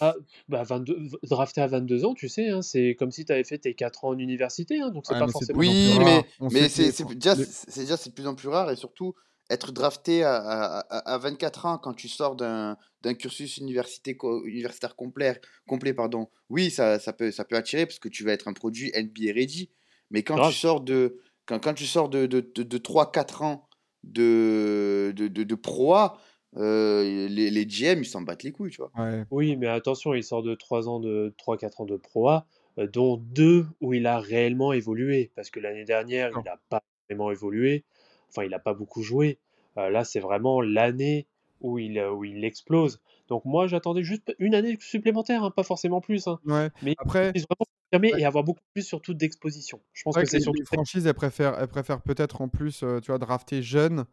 [0.00, 0.14] Ah,
[0.48, 3.44] bah 22, v- drafté à 22 ans, tu sais, hein, c'est comme si tu avais
[3.44, 5.58] fait tes 4 ans en université, hein, donc c'est ouais, pas forcément.
[5.58, 9.14] Oui, plus mais, mais c'est déjà, déjà c'est de plus en plus rare et surtout
[9.50, 14.16] être drafté à, à, à- à 24 ans quand tu sors d'un d'un cursus université
[14.46, 16.28] universitaire complet, complet pardon.
[16.48, 19.34] Oui, ça, ça peut ça peut attirer parce que tu vas être un produit NBA
[19.34, 19.70] ready.
[20.10, 23.68] Mais quand tu sors de quand, quand tu sors de, de, de, de 3-4 ans
[24.04, 26.18] de, de, de, de pro A,
[26.56, 28.90] euh, les, les GM ils s'en battent les couilles, tu vois.
[28.96, 29.24] ouais.
[29.30, 32.46] Oui, mais attention, il sort de 3 ans de 3-4 ans de Pro A,
[32.78, 35.30] euh, dont 2 où il a réellement évolué.
[35.34, 37.84] Parce que l'année dernière, il n'a pas vraiment évolué.
[38.30, 39.38] Enfin, il n'a pas beaucoup joué.
[39.78, 41.26] Euh, là, c'est vraiment l'année
[41.60, 43.00] où il, euh, où il explose.
[43.28, 46.28] Donc moi, j'attendais juste une année supplémentaire, hein, pas forcément plus.
[46.28, 46.38] hein.
[46.46, 46.68] Ouais.
[46.82, 48.20] Mais Après, vraiment confirmer ouais.
[48.20, 49.80] et avoir beaucoup plus surtout d'exposition.
[49.92, 53.00] Je pense que c'est surtout les franchises, elles préfèrent, elles préfèrent peut-être en plus, euh,
[53.00, 54.04] tu vois, drafter jeune,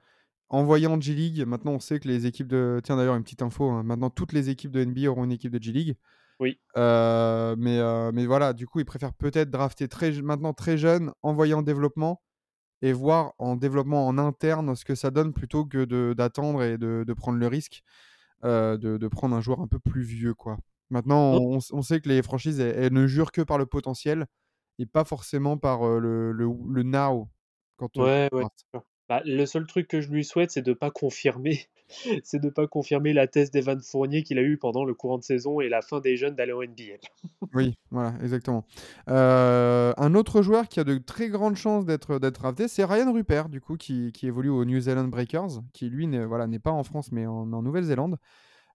[0.50, 1.46] envoyer en G-League.
[1.48, 2.80] Maintenant, on sait que les équipes de...
[2.84, 5.52] Tiens, d'ailleurs, une petite info, hein, maintenant, toutes les équipes de NBA auront une équipe
[5.52, 5.96] de G-League.
[6.40, 6.60] Oui.
[6.78, 11.12] Euh, mais, euh, mais voilà, du coup, ils préfèrent peut-être drafter très, maintenant très jeune,
[11.22, 12.22] envoyer en développement
[12.82, 16.80] et voir en développement en interne ce que ça donne plutôt que de- d'attendre et
[16.80, 17.84] de, de prendre le risque
[18.44, 20.58] de, de prendre un joueur un peu plus vieux, quoi.
[20.92, 24.26] Maintenant, on, sait que les franchises, elles, elles ne jurent que par le potentiel
[24.78, 27.30] et pas forcément par euh, le, le, le now
[27.78, 28.44] quand, Ouais, ouais.
[29.10, 31.66] Bah, le seul truc que je lui souhaite, c'est de pas confirmer,
[32.24, 35.24] c'est de pas confirmer la thèse d'Evan Fournier qu'il a eue pendant le courant de
[35.24, 37.00] saison et la fin des jeunes d'aller en NBA.
[37.54, 38.66] Oui, voilà, exactement.
[39.10, 43.50] Euh, un autre joueur qui a de très grandes chances d'être drafté, c'est Ryan Rupert,
[43.50, 46.84] du coup, qui, qui évolue aux New Zealand Breakers, qui lui n'est voilà, pas en
[46.84, 48.18] France, mais en, en Nouvelle-Zélande.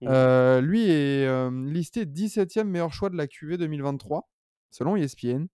[0.05, 4.29] Euh, lui est listé 17e meilleur choix de la QV 2023,
[4.71, 5.47] selon ESPN.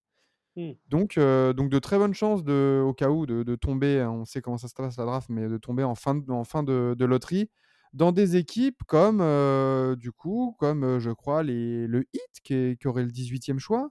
[0.56, 0.74] Mm.
[0.88, 4.24] Donc, donc de très bonnes chances de, au cas où de, de tomber, hein, on
[4.24, 6.62] sait comment ça se passe la draft, mais de tomber en fin de, en fin
[6.62, 7.50] de, de loterie
[7.92, 12.54] dans des équipes comme, euh, du coup, comme euh, je crois les, le Heat qui,
[12.54, 13.90] est- qui aurait le 18e choix,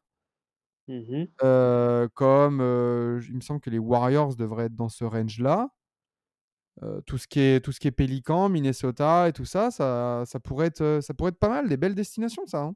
[1.43, 2.55] euh, comme
[3.27, 5.69] il me semble que les Warriors devraient être dans ce range-là.
[6.81, 10.23] Euh, tout ce qui est tout ce qui est Pélican, Minnesota et tout ça, ça,
[10.25, 12.63] ça pourrait être ça pourrait être pas mal, des belles destinations ça.
[12.63, 12.75] hein.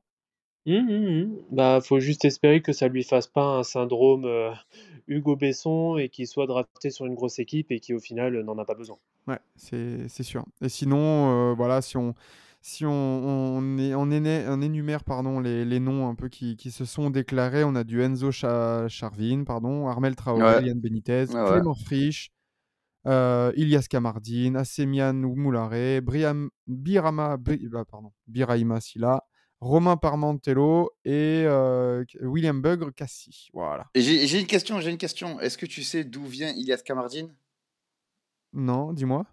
[0.68, 1.46] Mhm, mhm.
[1.50, 4.54] Bah, faut juste espérer que ça lui fasse pas un syndrome euh,
[5.08, 8.58] Hugo Besson et qu'il soit drafté sur une grosse équipe et qui au final n'en
[8.60, 9.00] a pas besoin.
[9.28, 10.46] Ouais, c'est c'est sûr.
[10.62, 12.16] Et sinon, euh, voilà, si on
[12.62, 16.86] si on, on, est, on, énumère pardon les, les noms un peu qui, qui se
[16.86, 21.42] sont déclarés, on a du Enzo Cha- Charvin, pardon, Armel Traoré, Ouais, Yann Benitez, ouais,
[21.42, 21.62] ouais.
[21.62, 22.32] Clément Frisch,
[23.08, 29.24] euh, Ilias Kamardine, Assemian Moulare, Briam, Birama, Bi- bah, pardon, Biraima Silla,
[29.60, 33.50] Romain Parmentello et euh, William Bugre Cassi.
[33.54, 33.88] Voilà.
[33.96, 35.40] J'ai une question, j'ai une question.
[35.40, 37.34] Est-ce que tu sais d'où vient Ilias Kamardine?
[38.54, 39.26] Non, dis-moi.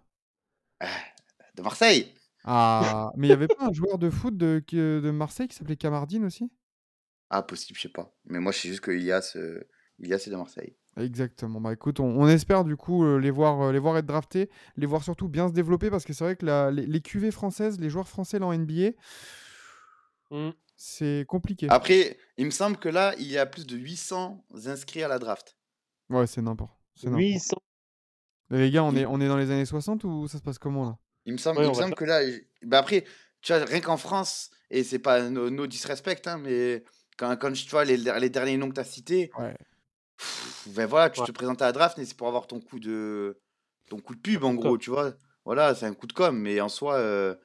[1.55, 5.47] De Marseille Ah, mais il n'y avait pas un joueur de foot de, de Marseille
[5.47, 6.51] qui s'appelait Camardine aussi?
[7.29, 8.15] Ah, possible, je sais pas.
[8.25, 9.63] Mais moi, je sais juste que Ilias, euh,
[9.99, 10.75] Ilias est de Marseille.
[10.97, 11.59] Exactement.
[11.59, 14.49] Bah écoute, on, on espère du coup euh, les, voir, euh, les voir être draftés,
[14.77, 17.31] les voir surtout bien se développer parce que c'est vrai que la- les, les QV
[17.31, 18.91] françaises, les joueurs français là en NBA,
[20.31, 20.49] Mm.
[20.75, 21.67] c'est compliqué.
[21.69, 25.19] Après, il me semble que là, il y a plus de 800 inscrits à la
[25.19, 25.55] draft.
[26.09, 26.71] Ouais, c'est n'importe.
[26.95, 27.21] C'est n'importe.
[27.23, 27.57] 800.
[28.49, 30.43] Mais les gars, on Il- est, on est dans les années 60 ou ça se
[30.43, 30.97] passe comment là?
[31.25, 33.05] Il me semble, Ouais, il on me va semble faire- que là, bah après,
[33.41, 36.83] tu vois, rien qu'en France, et c'est pas no, no disrespect, hein, mais
[37.17, 39.55] quand, quand tu vois les, les derniers noms que tu as cités, Ouais.
[40.17, 41.27] pff, ben voilà, tu Ouais.
[41.27, 43.39] te présentes à la draft, mais c'est pour avoir ton coup de,
[43.89, 44.77] ton coup de pub, en gros, com'.
[44.79, 45.13] tu vois.
[45.45, 47.35] Voilà, c'est un coup de com', mais en soi, euh,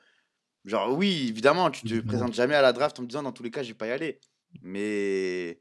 [0.65, 2.09] genre, oui, évidemment, tu te Évidemment.
[2.09, 3.87] présentes jamais à la draft en me disant, dans tous les cas, je vais pas
[3.89, 4.21] y aller.
[4.63, 5.61] Mais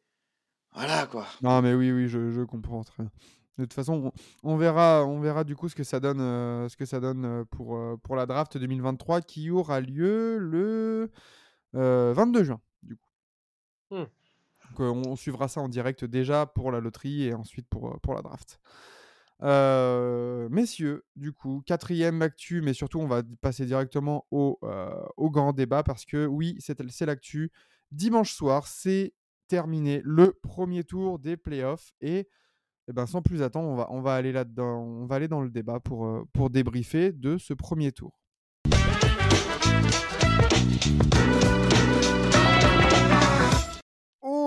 [0.74, 1.28] voilà, quoi.
[1.42, 3.12] Non, mais oui, oui, je, je comprends très bien.
[3.58, 6.78] De toute façon, on, verra, on verra du coup ce que ça donne, euh, ce
[6.78, 11.12] que ça donne euh, pour, euh, pour la draft 2023 qui aura lieu le
[11.76, 13.04] euh, 22 juin, du coup.
[13.92, 14.06] Hmm.
[14.70, 18.14] Donc, on, suivra ça en direct déjà pour la loterie et ensuite pour, euh, pour
[18.14, 18.60] la draft.
[19.42, 25.30] Euh, messieurs, du coup, quatrième actu, mais surtout on va passer directement au, euh, au
[25.30, 27.52] grand débat parce que oui, c'est l'actu.
[27.92, 29.14] Dimanche soir, c'est
[29.48, 32.28] terminé le premier tour des playoffs et
[32.88, 35.42] eh ben, sans plus attendre, on va, on va aller là-dedans, on va aller dans
[35.42, 38.20] le débat pour, pour débriefer de ce premier tour.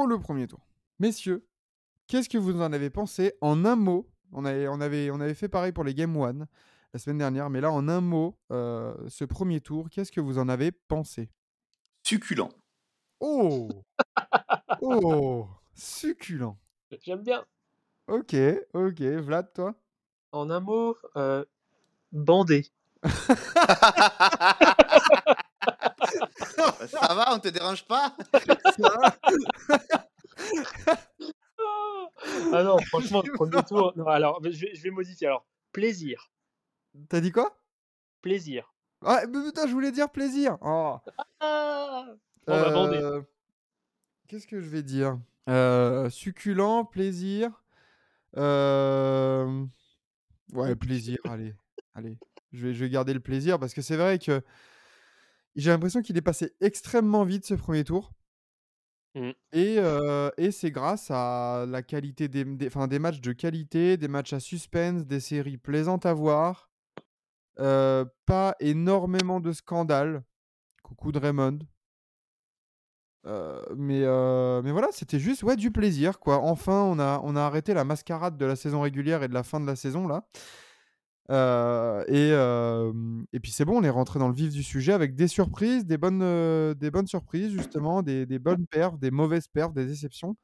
[0.09, 0.67] Le premier tour.
[0.99, 1.47] Messieurs,
[2.09, 4.11] qu'est-ce que vous en avez pensé en un mot?
[4.33, 6.49] On avait, on, avait, on avait fait pareil pour les Game One
[6.93, 10.39] la semaine dernière, mais là, en un mot, euh, ce premier tour, qu'est-ce que vous
[10.39, 11.31] en avez pensé?
[12.03, 12.51] Succulent.
[13.21, 13.69] Oh
[14.83, 16.59] Oh Succulent
[17.01, 17.45] J'aime bien.
[18.09, 18.35] Ok,
[18.75, 19.01] ok.
[19.01, 19.75] Vlad, toi?
[20.33, 21.45] En un mot, euh,
[22.11, 22.67] bandé.
[26.89, 28.15] Ça va, on te dérange pas?
[32.53, 33.93] Ah non, franchement, premier tour.
[33.97, 35.27] Non, alors, je vais, je vais modifier.
[35.27, 36.31] Alors, plaisir.
[37.09, 37.57] T'as dit quoi?
[38.21, 38.73] Plaisir.
[39.05, 40.59] Ah, mais putain, je voulais dire plaisir.
[40.61, 40.99] Oh.
[41.41, 42.05] Ah
[42.47, 42.97] Bon, bah, bandé.
[42.99, 43.21] Euh,
[44.29, 45.19] Qu'est-ce que je vais dire?
[45.49, 47.51] Euh, Succulent, plaisir.
[48.37, 49.65] Euh,
[50.53, 51.55] Ouais, plaisir, allez.
[51.95, 52.17] Allez.
[52.53, 54.43] Je vais, je vais garder le plaisir parce que c'est vrai que
[55.57, 58.13] j'ai l'impression qu'il est passé extrêmement vite ce premier tour.
[59.15, 59.31] Mm.
[59.53, 63.97] Et, euh, et c'est grâce à la qualité des, des, enfin, des matchs de qualité,
[63.97, 66.71] des matchs à suspense, des séries plaisantes à voir.
[67.61, 70.23] Euh, pas énormément de scandales.
[70.83, 71.59] Coucou Draymond.
[73.27, 76.19] Euh, mais, euh, mais voilà, c'était juste ouais, du plaisir.
[76.19, 76.39] quoi.
[76.39, 79.43] Enfin, on a, on a arrêté la mascarade de la saison régulière et de la
[79.43, 80.27] fin de la saison là.
[81.33, 82.93] Euh, et, euh,
[83.33, 85.87] et puis c'est bon, on est rentré dans le vif du sujet avec des surprises,
[85.87, 89.87] des bonnes, euh, des bonnes surprises justement, des, des bonnes perfs, des mauvaises perfs, des
[89.87, 90.37] déceptions.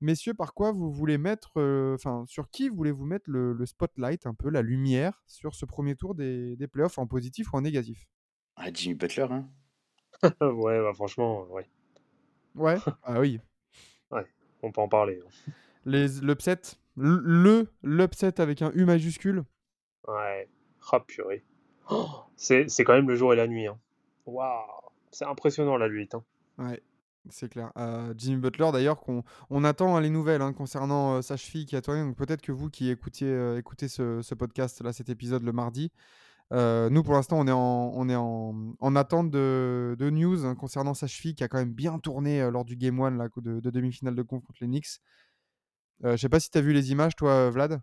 [0.00, 4.26] Messieurs, par quoi vous voulez mettre, euh, enfin sur qui voulez-vous mettre le, le spotlight,
[4.26, 7.62] un peu la lumière sur ce premier tour des, des playoffs en positif ou en
[7.62, 8.06] négatif?
[8.56, 9.48] Ah, Jimmy Butler, hein
[10.42, 11.66] ouais, bah, franchement, ouais.
[12.54, 13.40] Ouais, ah oui.
[14.62, 15.20] On peut en parler.
[15.24, 15.52] hein.
[15.84, 16.60] Les l'upset,
[16.96, 19.44] le le- l'upset avec un U majuscule.
[20.06, 20.48] Ouais.
[20.92, 21.44] Ah, purée.
[22.36, 23.66] C'est c'est quand même le jour et la nuit.
[23.66, 23.78] hein.
[24.26, 24.62] Waouh.
[25.10, 26.08] C'est impressionnant la nuit.
[26.12, 26.22] Hein.
[26.58, 26.82] Ouais,
[27.30, 27.72] c'est clair.
[27.76, 31.66] Euh, Jimmy Butler, d'ailleurs, qu'on on attend hein, les nouvelles hein, concernant euh, sa cheville
[31.66, 32.02] qui a tourné.
[32.02, 35.52] Donc peut-être que vous qui écoutiez, euh, écoutez ce, ce podcast, là, cet épisode le
[35.52, 35.90] mardi,
[36.52, 40.54] euh, nous pour l'instant on est en, on est en, en attente de, de news
[40.54, 43.60] concernant sa cheville qui a quand même bien tourné lors du Game 1 là, de,
[43.60, 45.00] de demi-finale de conf contre les Knicks.
[46.04, 47.80] Je sais pas si tu as vu les images, toi, Vlad.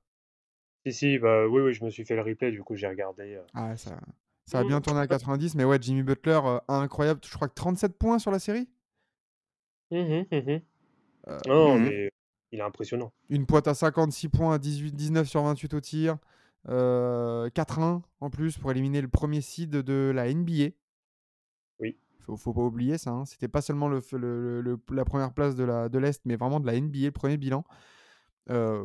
[0.86, 3.36] Si, si, bah oui, oui, je me suis fait le replay, du coup j'ai regardé.
[3.36, 3.43] euh.
[3.54, 4.00] Ah, ça,
[4.45, 7.21] ça a bien tourné à 90, mais ouais, Jimmy Butler, euh, incroyable.
[7.26, 8.69] Je crois que 37 points sur la série.
[9.91, 10.62] Mhm, mhm.
[11.28, 11.86] Euh, Non, Mhm.
[11.86, 12.12] mais
[12.52, 13.12] il est impressionnant.
[13.30, 16.17] Une pointe à 56 points à 18, 19 sur 28 au tir.
[16.67, 20.71] Euh, 4-1 en plus pour éliminer le premier seed de la NBA.
[21.80, 21.98] Oui.
[22.21, 23.12] Faut, faut pas oublier ça.
[23.12, 23.26] hein.
[23.26, 26.36] C'était pas seulement le, le- le- le- la première place de la de l'Est, mais
[26.36, 27.63] vraiment de la NBA, le premier bilan.
[28.50, 28.82] Euh,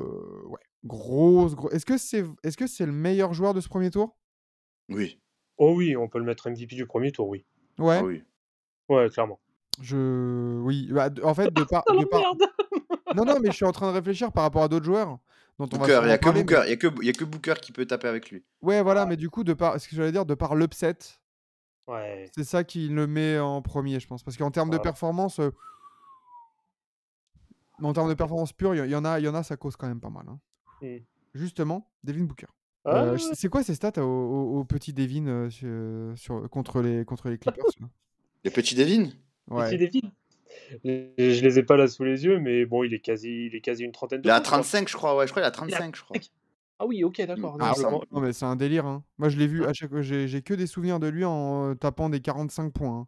[0.47, 0.61] ouais.
[0.85, 1.71] Grosse, gros.
[1.71, 4.17] Est-ce que c'est est -ce c'est le meilleur joueur de ce premier tour?
[4.89, 5.21] Oui.
[5.59, 7.45] Oh oui, on peut le mettre MVP du premier tour, oui.
[7.79, 7.99] Ouais.
[8.01, 8.23] Ah oui.
[8.89, 9.39] Ouais, clairement.
[9.81, 10.59] Je.
[10.63, 10.89] Oui.
[10.91, 11.83] Bah, en fait, de par.
[11.89, 12.43] Oh de par- merde
[13.17, 15.19] Non, non, mais je suis en train de réfléchir par rapport à d'autres joueurs
[15.59, 16.63] dont on va Booker, il n'y a que parler, mais- Booker.
[16.67, 18.43] Il y a que, il y a que Booker qui peut taper avec lui.
[18.63, 20.97] Ouais, voilà, mais du coup, de par, ce que j'allais dire, de par l'upset,
[21.87, 22.31] Ouais.
[22.35, 24.23] c'est ça qui le met en premier, je pense.
[24.23, 25.51] Parce qu'en termes de performance, euh,
[27.83, 29.57] en termes de performance pure, il y, y en a, il y en a, ça
[29.57, 30.25] cause quand même pas mal.
[30.29, 30.39] hein.
[31.35, 32.47] Justement, Devin Booker.
[32.85, 36.81] Ah, Euh, c'est quoi ses stats au, au- au petit Devin euh, sur, sur- contre
[36.81, 37.65] les contre les Clippers
[38.55, 39.11] petits Devin?
[39.51, 39.69] Ouais.
[39.69, 40.03] Petit défi.
[40.85, 43.55] Je, je les ai pas là sous les yeux, mais bon, il est quasi, il
[43.55, 44.59] est quasi une trentaine de Il a points, quoi.
[44.63, 45.17] 35, je crois.
[45.17, 46.17] Ouais, je crois qu'il a 35, je crois.
[46.79, 47.59] Ah oui, ok, d'accord.
[47.61, 48.87] Ah, non, Non, mais c'est un délire.
[48.87, 49.05] hein.
[49.19, 49.69] Moi, je l'ai vu Ah.
[49.69, 50.01] à chaque fois.
[50.01, 53.01] J'ai que des souvenirs de lui en euh, tapant des 45 points.
[53.01, 53.07] hein.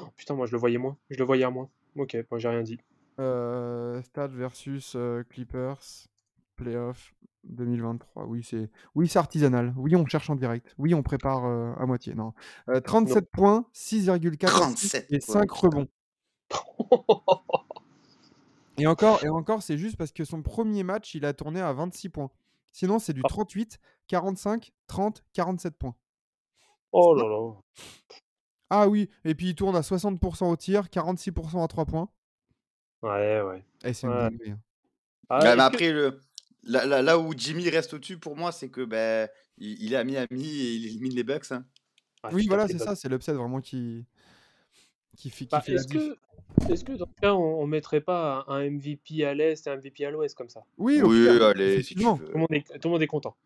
[0.00, 0.96] Oh, putain, moi je le voyais moins.
[1.10, 1.68] Je le voyais à moins.
[1.96, 2.78] Ok, moi j'ai rien dit.
[3.20, 6.06] Euh, Stade versus euh, Clippers,
[6.62, 8.24] playoff 2023.
[8.26, 9.72] Oui, c'est oui, c'est artisanal.
[9.76, 10.74] Oui, on cherche en direct.
[10.78, 12.14] Oui, on prépare euh, à moitié.
[12.14, 12.32] Non.
[12.68, 15.54] Euh, 37 points, 6,4 assists 37 et points, 5 putain.
[15.68, 15.88] rebonds.
[18.78, 21.72] Et encore, et encore, c'est juste parce que son premier match, il a tourné à
[21.72, 22.30] 26 points.
[22.72, 23.28] Sinon, c'est du Ah.
[23.28, 25.94] 38, 45, 30, 47 points.
[26.92, 27.52] oh là là.
[28.70, 32.08] Ah oui, et puis il tourne à 60% au tir, 46% à 3 points.
[33.02, 33.62] Ouais, ouais.
[33.84, 34.30] Et c'est une Ouais.
[34.30, 34.60] dinguerie, hein.
[35.28, 36.20] Ah, mais que- après, le,
[36.64, 39.96] là, là- là où Jimmy reste au-dessus, pour moi, c'est que ben, il, il est
[39.96, 41.50] à Miami et il élimine les Bucks.
[41.52, 41.64] hein.
[42.22, 44.04] Ah, Oui, voilà, c'est ça, c'est l'upset vraiment qui,
[45.16, 46.18] qui fait, qui Bah, fait la est-ce que,
[46.70, 49.76] est-ce que dans ce cas, on, on mettrait pas un MVP à l'est et un
[49.76, 50.62] MVP à l'ouest comme ça?
[50.78, 53.36] Oui, Oui, pire, allez, si tu tout le, monde est, tout le monde est content.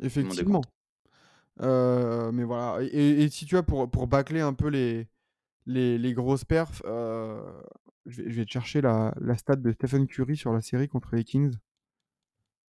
[0.00, 0.62] Effectivement.
[1.60, 2.82] Euh, mais voilà.
[2.82, 5.08] Et, et- et si tu vois, pour, pour bâcler un peu les,
[5.66, 7.40] les, les grosses perfs, euh,
[8.06, 10.88] je, vais, je vais te chercher la, la stat de Stephen Curry sur la série
[10.88, 11.54] contre les Kings.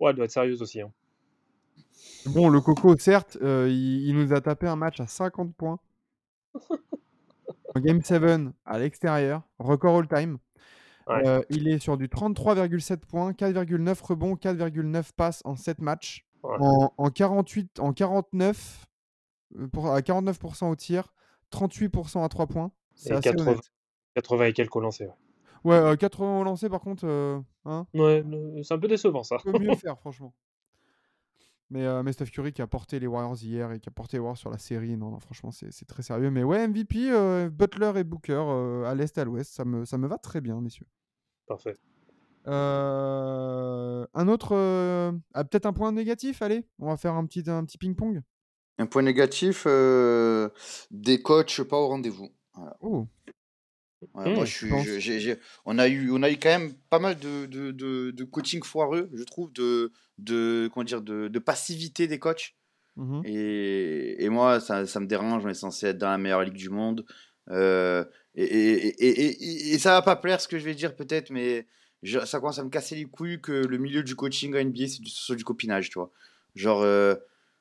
[0.00, 0.80] Ouais, elle doit être sérieuse aussi.
[0.80, 0.90] hein.
[2.26, 5.78] Bon, le Coco, certes, euh, il, il nous a tapé un match à 50 points.
[7.74, 8.22] en Game 7
[8.64, 10.38] à l'extérieur, record all-time.
[11.06, 11.26] Ouais.
[11.26, 16.26] Euh, il est sur du 33,7 points, 4,9 rebonds, 4,9 passes en 7 matchs.
[16.42, 16.56] Ouais.
[16.60, 18.86] En, en 48, en 49,
[19.56, 21.14] euh, pour, à 49% au tir,
[21.52, 22.70] 38% à 3 points.
[22.94, 23.72] C'est Et assez 80, honnête.
[24.14, 24.76] 80 et quelques.
[24.76, 25.08] Ouais,
[25.64, 29.22] Ouais, euh, 80 au lancer, par contre, euh, hein, Ouais, le- c'est un peu décevant
[29.22, 29.38] ça.
[29.42, 30.32] peut mieux faire, franchement.
[31.70, 34.16] Mais, euh, mais Steph Curry qui a porté les Warriors hier et qui a porté
[34.16, 36.30] les Warriors sur la série, non, non franchement, c'est c'est très sérieux.
[36.30, 39.84] Mais ouais, MVP, euh, Butler et Booker euh, à l'est et à l'ouest, ça me,
[39.84, 40.86] ça me va très bien, messieurs.
[41.46, 41.74] Parfait.
[42.46, 47.44] Euh, un autre, euh, ah, peut-être un point négatif, allez, on va faire un petit,
[47.50, 48.22] un petit ping-pong.
[48.78, 50.48] Un point négatif, euh,
[50.90, 52.30] des coachs pas au rendez-vous.
[52.54, 52.76] Voilà.
[52.80, 53.06] Oh,
[54.14, 54.66] Ouais, moi, je
[55.00, 58.10] je j'ai- on, a eu, on a eu quand même pas mal de, de, de,
[58.12, 62.54] de coaching foireux, je trouve, de, de, comment dire, de, de passivité des coachs.
[62.96, 63.22] mhm.
[63.24, 66.54] Et, et moi, ça, ça me dérange, on est censé être dans la meilleure ligue
[66.54, 67.04] du monde.
[67.50, 71.66] Euh, et, et, et, ça va pas plaire ce que je vais dire peut-être, mais
[72.02, 74.86] je- ça commence à me casser les couilles que le milieu du coaching à NBA,
[74.86, 76.12] c'est du, du copinage, tu vois.
[76.54, 77.14] Genre, euh,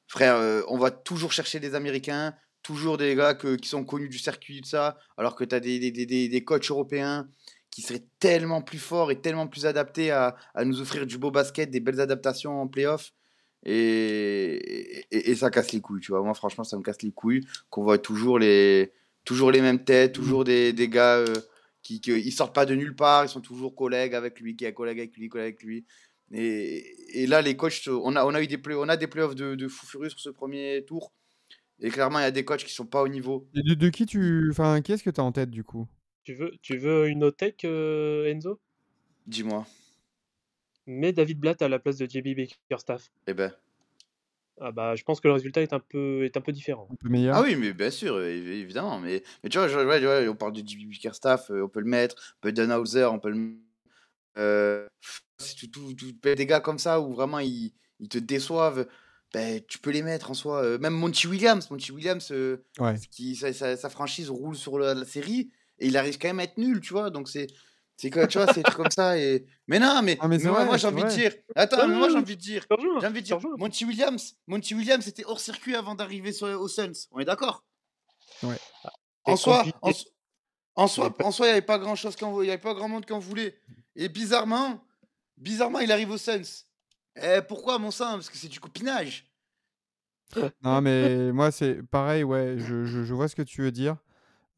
[0.07, 4.19] frère, euh, on va toujours chercher des Américains, toujours des gars qui sont connus du
[4.19, 7.29] circuit, tout ça, alors que tu as des, des, des, des, coachs européens
[7.71, 11.31] qui seraient tellement plus forts et tellement plus adaptés à, à nous offrir du beau
[11.31, 13.13] basket, des belles adaptations en playoff.
[13.65, 16.21] Et, et, ça casse les couilles, tu vois.
[16.21, 18.93] Moi, franchement, ça me casse les couilles qu'on voit toujours les,
[19.25, 21.35] toujours les mêmes têtes, toujours des, des gars euh,
[21.81, 24.65] qui, qui ils sortent pas de nulle part, ils sont toujours collègues avec lui, qui
[24.65, 25.85] est collègue avec lui, collègue avec lui.
[26.31, 29.85] Et, et là, les coachs, on a, on a eu des playoffs de, de fou
[29.85, 31.13] furieux sur ce premier tour.
[31.79, 33.47] Et clairement, il y a des coachs qui sont pas au niveau.
[33.53, 35.87] Et de, de qui tu, enfin, qui est-ce que tu as en tête du coup?
[36.23, 38.59] Tu veux, tu veux une autre tech, euh, Enzo?
[39.27, 39.65] Dis-moi.
[40.87, 43.11] Mets David Blatt à la place de JB Bickerstaff.
[43.27, 43.51] Eh ben.
[44.59, 46.87] Ah bah, je pense que le résultat est un peu, est un peu différent.
[46.91, 47.35] Un peu meilleur.
[47.35, 48.99] Ah oui, mais bien sûr, évi- évidemment.
[48.99, 51.81] Mais, mais tu vois, je- ouais, ouais, on parle de JB Bickerstaff, euh, on peut
[51.81, 52.35] le mettre.
[52.37, 53.61] On peut Dunhauser, on peut le mettre.
[54.39, 54.87] Euh,
[55.37, 58.87] c'est tout, tout, tout- des gars comme ça où vraiment ils, ils te déçoivent.
[59.37, 60.63] Ben, tu peux les mettre en soi.
[60.63, 61.69] Euh, même Monty Williams.
[61.69, 62.95] Monty Williams, euh, Ouais.
[63.11, 66.39] qui, sa, sa- sa franchise roule sur la, la série et il arrive quand même
[66.39, 67.09] à être nul, tu vois.
[67.09, 67.47] Donc c'est.
[67.99, 69.17] C'est quoi, tu vois, c'est comme ça.
[69.17, 69.45] Et...
[69.67, 71.33] Mais non, mais, Ah, mais mais c'est moi, vrai, moi, j'ai envie de dire.
[71.55, 72.63] Attends, mais moi j'ai envie de dire.
[73.01, 73.39] J'ai envie de dire.
[73.57, 77.07] Monty Williams, Monty Williams était hors circuit avant d'arriver aux Suns.
[77.11, 77.63] On est d'accord?
[78.43, 78.55] Ouais.
[79.23, 80.09] En soi, en, so-
[80.75, 82.75] en soi, en soi, il n'y avait pas grand chose qu'on, il y avait pas
[82.75, 83.59] grand monde qui en voulait.
[83.95, 84.79] Et bizarrement,
[85.35, 86.65] bizarrement, il arrive aux Suns.
[87.21, 89.25] Eh, pourquoi, mon sang Parce que c'est du copinage.
[90.63, 93.97] Non, mais moi, c'est pareil, ouais, je, je- je vois ce que tu veux dire.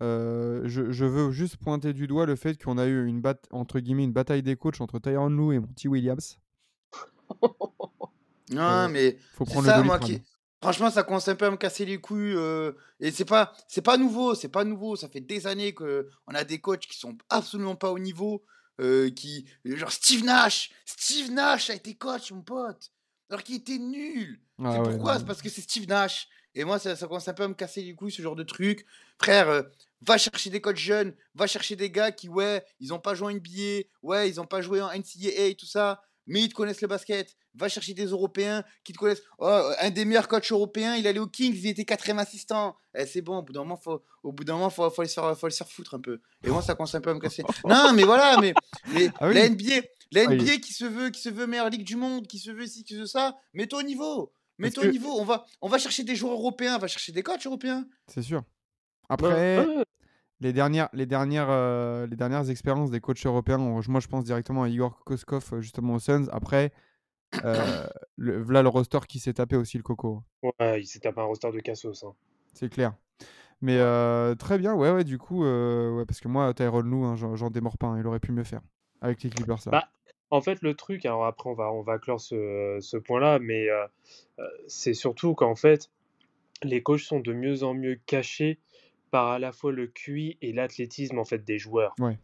[0.02, 3.36] Euh, je, je veux juste pointer du doigt le fait qu'on a eu une, bat
[3.52, 6.40] entre guillemets, une bataille des coachs entre Tyronn Lue et Monty Williams.
[8.52, 10.20] Non, Euh, mais Faut prendre ça, le moi, doliprane.
[10.20, 10.24] qui...
[10.62, 12.34] Franchement, ça commence un peu à me casser les couilles.
[12.36, 14.96] euh, Et c'est pas, c'est pas nouveau, c'est pas nouveau.
[14.96, 18.44] Ça fait des années que on a des coachs qui sont absolument pas au niveau.
[18.80, 19.46] Euh, qui...
[19.66, 20.72] Genre Steve Nash.
[20.86, 22.92] Steve Nash a été coach, mon pote.
[23.30, 24.40] Alors qu'il était nul.
[24.64, 25.20] Ah c'est ouais, pourquoi?
[25.20, 26.28] C'est parce que c'est Steve Nash.
[26.56, 28.44] Et moi, ça, ça commence un peu à me casser les couilles, ce genre de
[28.44, 28.86] truc.
[29.20, 29.62] Frère, euh,
[30.02, 33.34] va chercher des coachs jeunes, va chercher des gars qui, ouais, ils ont pas joué
[33.34, 36.82] en NBA, ouais, ils ont pas joué en NCAA tout ça, mais ils te connaissent
[36.82, 37.36] le basket.
[37.56, 39.24] Va chercher des Européens qui te connaissent.
[39.40, 42.76] Oh, un des meilleurs coachs européens, il allait au Kings, il était quatrième assistant.
[42.96, 45.08] Eh, c'est bon, au bout d'un moment, faut, au bout d'un moment, faut, faut, les
[45.08, 46.22] faire, faut les faire foutre un peu.
[46.44, 47.44] Et moi, ça commence un peu à me casser.
[47.66, 48.54] non, mais voilà, mais,
[48.94, 49.34] mais Ah oui.
[49.34, 49.82] la NBA,
[50.12, 50.36] la Oui.
[50.36, 52.84] NBA qui se veut, qui se veut meilleure ligue du monde, qui se veut ci,
[52.84, 54.32] qui se veut ça, mets-toi au niveau.
[54.60, 55.20] Mets-toi que- au niveau.
[55.20, 57.86] On va, on va chercher des joueurs européens, on va chercher des coachs européens.
[58.08, 58.44] C'est sûr.
[59.10, 59.84] Après, ouais,
[60.40, 64.64] les dernières, les dernières, euh, les dernières expériences des coachs européens, moi je pense directement
[64.64, 66.28] à Igor Koskov justement aux Suns.
[66.32, 66.72] Après,
[67.44, 67.86] euh,
[68.18, 71.26] le, voilà le roster qui s'est tapé aussi le coco, ouais, il s'est tapé un
[71.26, 72.04] roster de cassos.
[72.04, 72.14] hein.
[72.54, 72.94] c'est clair.
[73.62, 77.04] Mais euh, très bien, ouais, ouais, du coup, euh, ouais, parce que moi, Tyrone Lue,
[77.06, 78.62] hein, j'en démords pas, hein, il aurait pu mieux faire
[79.02, 79.60] avec les Clippers.
[79.60, 79.70] Ça.
[79.72, 79.90] Bah,
[80.30, 83.68] En fait, le truc, alors après, on va, on va clore ce, ce point-là, mais
[84.68, 85.90] c'est surtout qu'en fait,
[86.64, 88.60] les coachs sont de mieux en mieux cachés
[89.12, 91.96] par à la fois le QI et l'athlétisme en fait des joueurs.
[92.00, 92.18] Ouais.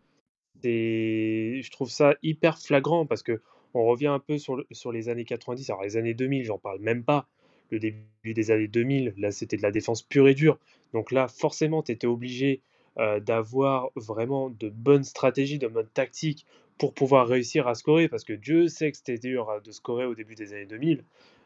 [0.64, 3.42] C'est, je trouve ça hyper flagrant parce que
[3.76, 6.58] on revient un peu sur, le- sur les années 90, alors les années 2000, j'en
[6.58, 7.28] parle même pas.
[7.72, 10.60] Le début des années 2000, là, c'était de la défense pure et dure.
[10.94, 12.62] Donc là, forcément, tu étais obligé
[13.00, 16.46] euh, d'avoir vraiment de bonnes stratégies, de bonnes tactiques
[16.78, 20.06] pour pouvoir réussir à scorer, parce que Dieu sait que c'était dur euh, de scorer
[20.06, 21.04] au début des années 2000.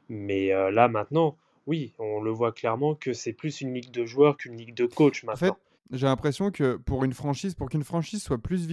[0.10, 1.38] Mais euh, là, maintenant,
[1.68, 4.86] oui, on le voit clairement que c'est plus une ligue de joueurs qu'une ligue de
[4.86, 5.58] coach En fait, maintenant.
[5.92, 8.68] j'ai l'impression que pour une franchise, pour qu'une franchise soit plus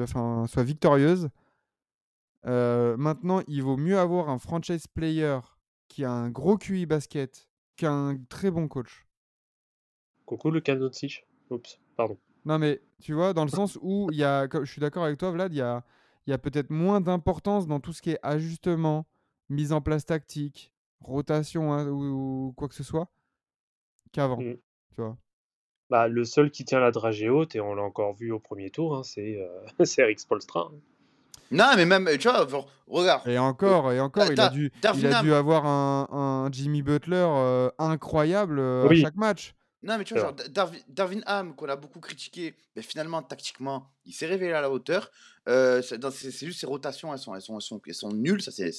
[0.00, 1.28] enfin, soit victorieuse,
[2.46, 5.38] euh, maintenant il vaut mieux avoir un franchise player
[5.88, 9.06] qui a un gros QI basket qu'un très bon coach.
[10.24, 11.26] Coucou le Doncic.
[11.50, 12.18] Oups, pardon.
[12.44, 15.18] Non mais tu vois, dans le sens où il y a, je suis d'accord avec
[15.18, 15.84] toi Vlad, il y a,
[16.26, 19.06] il y a peut-être moins d'importance dans tout ce qui est ajustement,
[19.48, 23.08] mise en place tactique, rotation hein, ou, ou quoi que ce soit
[24.12, 24.40] qu'avant.
[24.40, 24.56] Mm.
[24.94, 25.16] Tu vois.
[25.88, 28.70] Bah, le seul qui tient la dragée haute, et on l'a encore vu au premier
[28.70, 30.70] tour, hein, c'est euh, Eric Spolstra.
[30.72, 30.78] hein.
[31.50, 33.26] Non, mais même, tu vois, genre, regarde.
[33.28, 36.08] Et encore, et encore, il a dû, il a dû avoir un,
[36.46, 39.00] un Jimmy Butler euh, incroyable euh, Oui.
[39.00, 39.54] à chaque match.
[39.82, 43.22] Non, mais tu vois, genre, Da- Darwin, Darwin Ham, qu'on a beaucoup critiqué, mais finalement,
[43.22, 45.10] tactiquement, il s'est révélé à la hauteur.
[45.48, 48.50] Euh, c'est juste ses rotations, elles sont, elles sont, elles sont, elles sont nulles, ça
[48.50, 48.72] c'est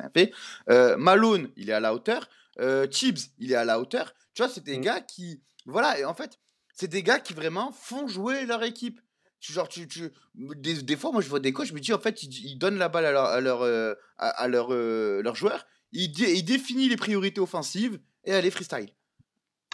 [0.00, 0.32] un fait.
[0.70, 2.28] Euh, Malone, il est à la hauteur.
[2.58, 4.12] Euh, Chibbs, il est à la hauteur.
[4.34, 4.82] Tu vois, c'est des Mm.
[4.82, 5.40] gars qui.
[5.66, 6.38] Voilà, et en fait,
[6.74, 9.00] c'est des gars qui vraiment font jouer leur équipe.
[9.44, 11.92] Tu- Genre, tu, tu, des, des fois, moi, je vois des coachs, je me dis,
[11.92, 14.68] en fait, ils, ils donnent la balle à leur, à leur, euh, à, à leur,
[14.72, 18.88] euh, leurs joueurs, ils, dé- ils définissent les priorités offensives et allez, freestyle.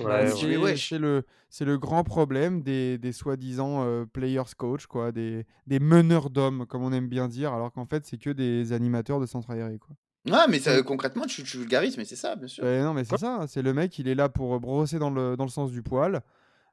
[0.00, 0.76] Ouais, Bah, ouais.
[0.76, 5.46] c'est- c'est le, c'est le grand problème des, des soi-disant euh, players coach, quoi, des,
[5.68, 9.20] des meneurs d'hommes, comme on aime bien dire, alors qu'en fait, c'est que des animateurs
[9.20, 9.78] de centre aéré.
[9.78, 9.94] Quoi.
[10.26, 12.64] Ouais, mais ça, concrètement, tu, tu vulgarises, mais c'est ça, bien sûr.
[12.64, 15.36] Non, mais c'est ça, hein, c'est le mec, il est là pour brosser dans le,
[15.36, 16.22] dans le sens du poil.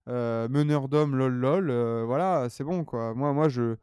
[0.07, 3.13] Euh, meneur d'hommes, lol, lol, euh, voilà, c'est bon, quoi.
[3.13, 3.75] Moi, moi je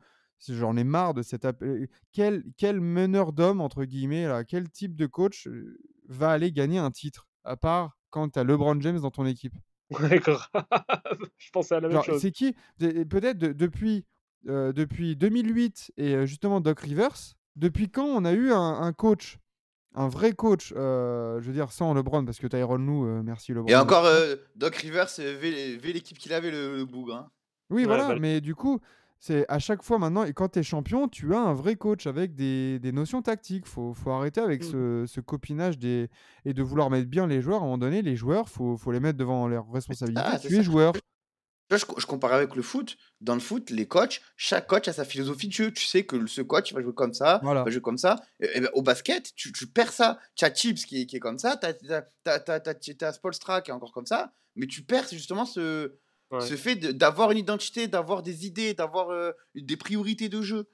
[0.49, 1.89] j'en ai marre de cet appel.
[2.13, 6.79] Quel, quel meneur d'hommes, entre guillemets, là, quel type de coach euh, va aller gagner
[6.79, 9.55] un titre, à part quand tu as LeBron James dans ton équipe?
[9.91, 10.21] Ouais.
[11.39, 12.21] Je pensais à la même Genre, chose.
[12.21, 12.55] c'est qui?
[12.79, 14.07] Peut-être de- depuis,
[14.49, 18.93] euh, depuis 2008 et euh, justement Doc Rivers, depuis quand on a eu un, un
[18.93, 19.39] coach,
[19.95, 23.53] un vrai coach, euh, je veux dire sans LeBron, parce que Tyron Lue, euh, merci
[23.53, 23.69] LeBron.
[23.69, 27.15] Et encore, euh, Doc Rivers, vu l'équipe qu'il avait, le, le bougre.
[27.17, 27.31] hein.
[27.71, 28.81] Oui, Ouais, voilà, bah- mais du coup,
[29.19, 32.07] c'est à chaque fois maintenant, et quand tu es champion, tu as un vrai coach
[32.07, 33.67] avec des, des notions tactiques.
[33.67, 34.67] Faut, faut arrêter avec Mm.
[34.71, 36.11] ce, ce copinage des,
[36.45, 37.61] et de vouloir mettre bien les joueurs.
[37.61, 40.23] À un moment donné, les joueurs, faut, faut les mettre devant leurs responsabilités.
[40.25, 40.63] Ah, tu es ça.
[40.63, 40.93] joueur.
[41.71, 42.97] Je, je compare avec le foot.
[43.21, 45.73] Dans le foot, les coachs, chaque coach a sa philosophie de jeu.
[45.73, 47.65] Tu sais que ce coach va jouer comme ça, Voilà.
[47.65, 48.17] va jouer comme ça.
[48.41, 50.19] Et, et ben, au basket, tu, tu perds ça.
[50.37, 51.67] Tu as Chips qui est, qui est comme ça, tu
[53.05, 55.93] as, Spolstra qui est encore comme ça, mais tu perds justement ce,
[56.31, 56.41] Ouais.
[56.41, 60.67] ce fait d'avoir une identité, d'avoir des idées, d'avoir euh, des priorités de jeu.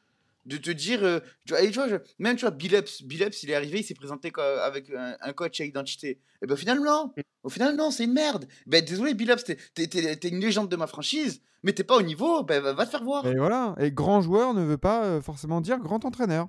[0.46, 3.42] De te dire, euh, tu vois, et tu vois, je- même tu vois, Billups, Billups,
[3.42, 6.18] il est arrivé, il s'est présenté avec un, un coach à identité.
[6.42, 7.12] Et ben au final, non.
[7.42, 8.46] Au final, non, c'est une merde.
[8.66, 11.96] Ben désolé, Billups, t'es, t'es, t'es- t'es une légende de ma franchise, mais t'es pas
[11.96, 13.26] au niveau, ben va va te faire voir.
[13.26, 13.74] Et voilà.
[13.78, 16.48] Et grand joueur ne veut pas euh, forcément dire grand entraîneur.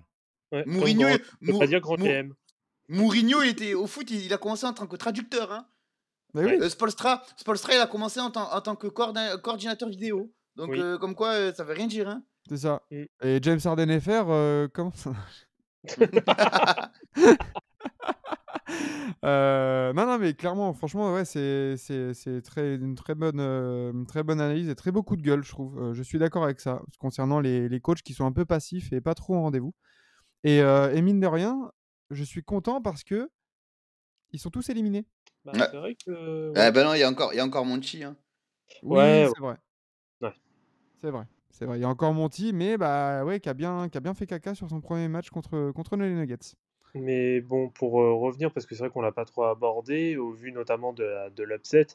[0.54, 2.34] Ouais, Mourinho, grand- Mou- pas dire grand Mou-.
[2.88, 5.52] Mourinho, il était au foot, il, il a commencé en tant que traducteur.
[5.52, 5.68] Hein.
[6.34, 6.44] Oui.
[6.62, 10.34] Euh, Spolstra, Spolstra, il a commencé en, tant- en tant que coordin- coordinateur vidéo.
[10.56, 10.80] Donc, Oui.
[10.80, 12.08] euh, comme quoi, euh, ça veut rien dire.
[12.10, 12.24] Hein.
[12.50, 12.82] C'est ça.
[12.92, 13.10] Et
[13.42, 15.14] James Harden FR, euh, comment ça
[19.24, 23.92] Euh, non, non, mais clairement, franchement, ouais, c'est c'est- c'est très, une très bonne, euh,
[23.92, 25.78] une très bonne analyse et très beau coup de gueule, je trouve.
[25.80, 28.92] Euh, je suis d'accord avec ça, concernant les, les coachs qui sont un peu passifs
[28.94, 29.74] et pas trop en rendez-vous.
[30.44, 31.72] Et, euh, et mine de rien,
[32.10, 33.30] je suis content parce que
[34.32, 35.06] ils sont tous éliminés.
[35.46, 35.68] Bah, Ouais.
[35.70, 36.54] C'est vrai que.
[36.56, 38.04] Ah ben non, il y a encore, il y a encore Monchi.
[38.04, 38.16] Hein.
[38.82, 39.58] Oui, Ouais, c'est vrai.
[40.22, 40.34] Ouais.
[41.02, 41.26] C'est vrai.
[41.52, 41.78] C'est vrai.
[41.78, 44.26] Il y a encore Monty, mais bah ouais, qui a bien, qui a bien fait
[44.26, 46.56] caca sur son premier match contre, contre les Nuggets.
[46.94, 50.32] Mais bon, pour euh, revenir, parce que c'est vrai qu'on l'a pas trop abordé, au
[50.32, 51.88] vu notamment de, de l'upset,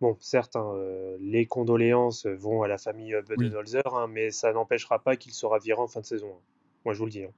[0.00, 4.52] bon, certes, hein, euh, les condoléances vont à la famille euh, Budenholzer, hein, mais ça
[4.52, 6.28] n'empêchera pas qu'il sera viré en fin de saison.
[6.34, 6.40] hein.
[6.84, 7.24] Moi, je vous le dis.
[7.24, 7.30] hein.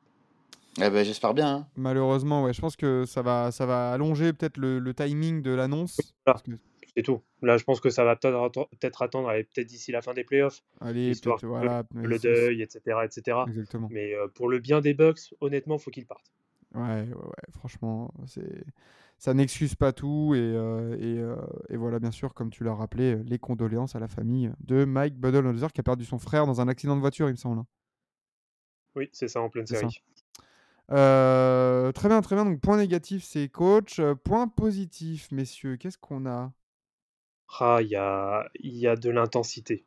[0.83, 1.55] Eh ben, j'espère bien.
[1.59, 1.67] Hein.
[1.77, 5.53] Malheureusement, ouais, je pense que ça va, ça va allonger peut-être le, le timing de
[5.53, 6.01] l'annonce.
[6.01, 6.13] Voilà.
[6.25, 6.51] parce que-
[6.97, 7.21] C'est tout.
[7.43, 10.23] Là, je pense que ça va peut-être atten- peut-être attendre, peut-être d'ici la fin des
[10.25, 11.83] playoffs, Allez, Histoire que voilà.
[11.95, 13.45] le deuil, etc., etc.
[13.49, 13.89] Exactement.
[13.91, 16.31] Mais euh, pour le bien des Bucks, honnêtement, faut qu'ils partent.
[16.75, 18.65] Ouais, ouais, ouais, franchement, c'est
[19.17, 21.37] ça n'excuse pas tout et, euh, et, euh,
[21.69, 25.15] et voilà bien sûr comme tu l'as rappelé les condoléances à la famille de Mike
[25.15, 27.61] Budenholzer qui a perdu son frère dans un accident de voiture il me semble.
[27.61, 27.67] hein.
[28.97, 30.03] Oui, c'est ça en pleine série.
[30.91, 32.45] Euh, très bien, très bien.
[32.45, 34.01] Donc point négatif c'est coach.
[34.25, 36.53] Point positif messieurs, qu'est-ce qu'on a?
[37.61, 39.85] Ah, il y a, il y a de l'intensité.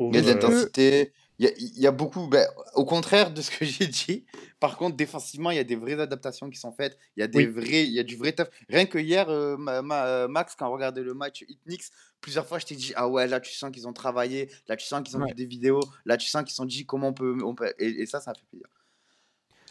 [0.00, 1.12] Il y a de l'intensité.
[1.38, 2.26] Il y a, il y a beaucoup.
[2.26, 4.26] ben, au contraire de ce que j'ai dit.
[4.58, 6.98] Par contre, défensivement, il y a des vraies adaptations qui sont faites.
[7.16, 7.52] Il y a des Oui.
[7.52, 8.48] vrais, il y a du vrai taf.
[8.68, 11.90] Rien que hier, euh, ma- ma- euh, Max, quand on regardait le match Hitnix,
[12.20, 14.86] plusieurs fois, je t'ai dit ah ouais, là tu sens qu'ils ont travaillé, là tu
[14.86, 15.28] sens qu'ils ont Ouais.
[15.28, 17.72] fait des vidéos, là tu sens qu'ils se sont dit comment on peut, on peut...
[17.78, 18.66] Et, et ça, ça fait plaisir.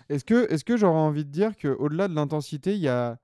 [0.10, 3.20] Est-ce que, est-ce que j'aurais envie de dire qu'au-delà de l'intensité, il y a,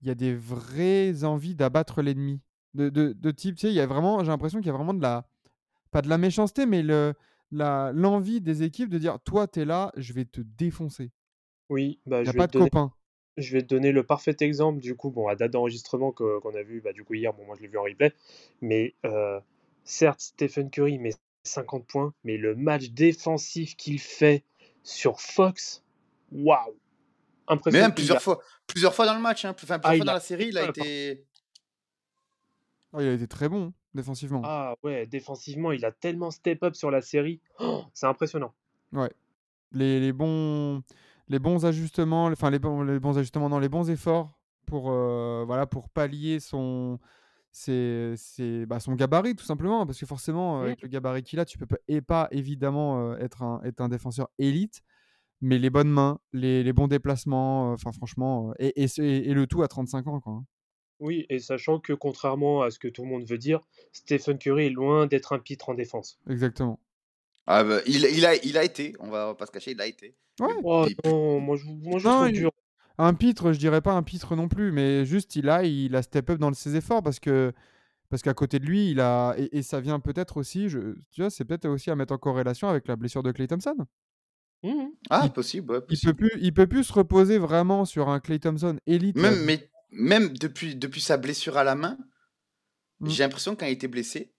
[0.00, 2.40] il y a des vraies envies d'abattre l'ennemi?
[2.74, 4.74] De, de, de type, tu sais, il y a vraiment, j'ai l'impression qu'il y a
[4.76, 5.26] vraiment de la,
[5.90, 7.14] pas de la méchanceté, mais le,
[7.52, 11.10] la, l'envie des équipes de dire, toi, t'es là, je vais te défoncer.
[11.70, 12.92] Oui, bah, Il n'y je a pas de donner copain.
[13.36, 16.54] Je vais te donner le parfait exemple, du coup, bon, à date d'enregistrement que- qu'on
[16.54, 18.12] a vu bah, du coup hier, bon, moi je l'ai vu en replay,
[18.60, 19.40] mais euh,
[19.84, 24.44] certes, Stephen Curry met 50 points, mais le match défensif qu'il fait
[24.84, 25.82] sur Fox,
[26.32, 26.70] waouh!
[26.70, 26.76] Mais
[27.48, 27.86] Impressionnant.
[27.86, 30.14] même plusieurs fois, plusieurs fois dans le match, hein, enfin, plusieurs Ah, fois dans a-
[30.14, 31.24] la série, il a Ah, été.
[32.94, 34.40] Oh, il a été très bon défensivement.
[34.44, 38.54] Ah ouais, défensivement, il a tellement step up sur la série, Oh, c'est impressionnant.
[38.92, 39.10] Ouais.
[39.72, 40.82] les, les bons,
[41.28, 45.44] les bons ajustements, enfin les bons, les bons ajustements, non, les bons efforts pour, euh,
[45.46, 46.98] voilà, pour pallier son,
[47.50, 50.64] ses- ses- bah, son gabarit tout simplement, parce que forcément, Mmh.
[50.64, 53.80] avec le gabarit qu'il a, tu peux pas, et pas évidemment euh, être, un, être
[53.80, 54.82] un défenseur élite,
[55.40, 59.34] mais les bonnes mains, les, les bons déplacements, euh, enfin franchement, et, et, et- et
[59.34, 60.20] le tout à 35 ans.
[60.20, 60.42] Quoi.
[61.00, 63.60] Oui, et sachant que contrairement à ce que tout le monde veut dire,
[63.92, 66.18] Stephen Curry est loin d'être un pitre en défense.
[66.30, 66.78] Exactement.
[67.46, 69.86] Ah bah, il, il, a, il a été, on va pas se cacher, il a
[69.86, 70.14] été.
[70.40, 70.48] Ouais.
[70.62, 72.50] Oh non, moi je, moi, je Non, trouve il- dur.
[72.96, 76.02] Un pitre, je dirais pas un pitre non plus, mais juste il a, il a
[76.02, 77.52] step up dans ses efforts parce que
[78.08, 81.20] parce qu'à côté de lui, il a et, et ça vient peut-être aussi, je, tu
[81.22, 83.74] vois, c'est peut-être aussi à mettre en corrélation avec la blessure de Clay Thompson.
[84.62, 84.92] Mhm.
[85.10, 88.20] Ah, il- possible, ouais, Il peut plus, il peut plus se reposer vraiment sur un
[88.20, 89.16] Clay Thompson élite.
[89.16, 91.98] Même, mais, même depuis, depuis sa blessure à la main,
[93.00, 93.08] Mm.
[93.10, 94.32] j'ai l'impression quand il était blessé,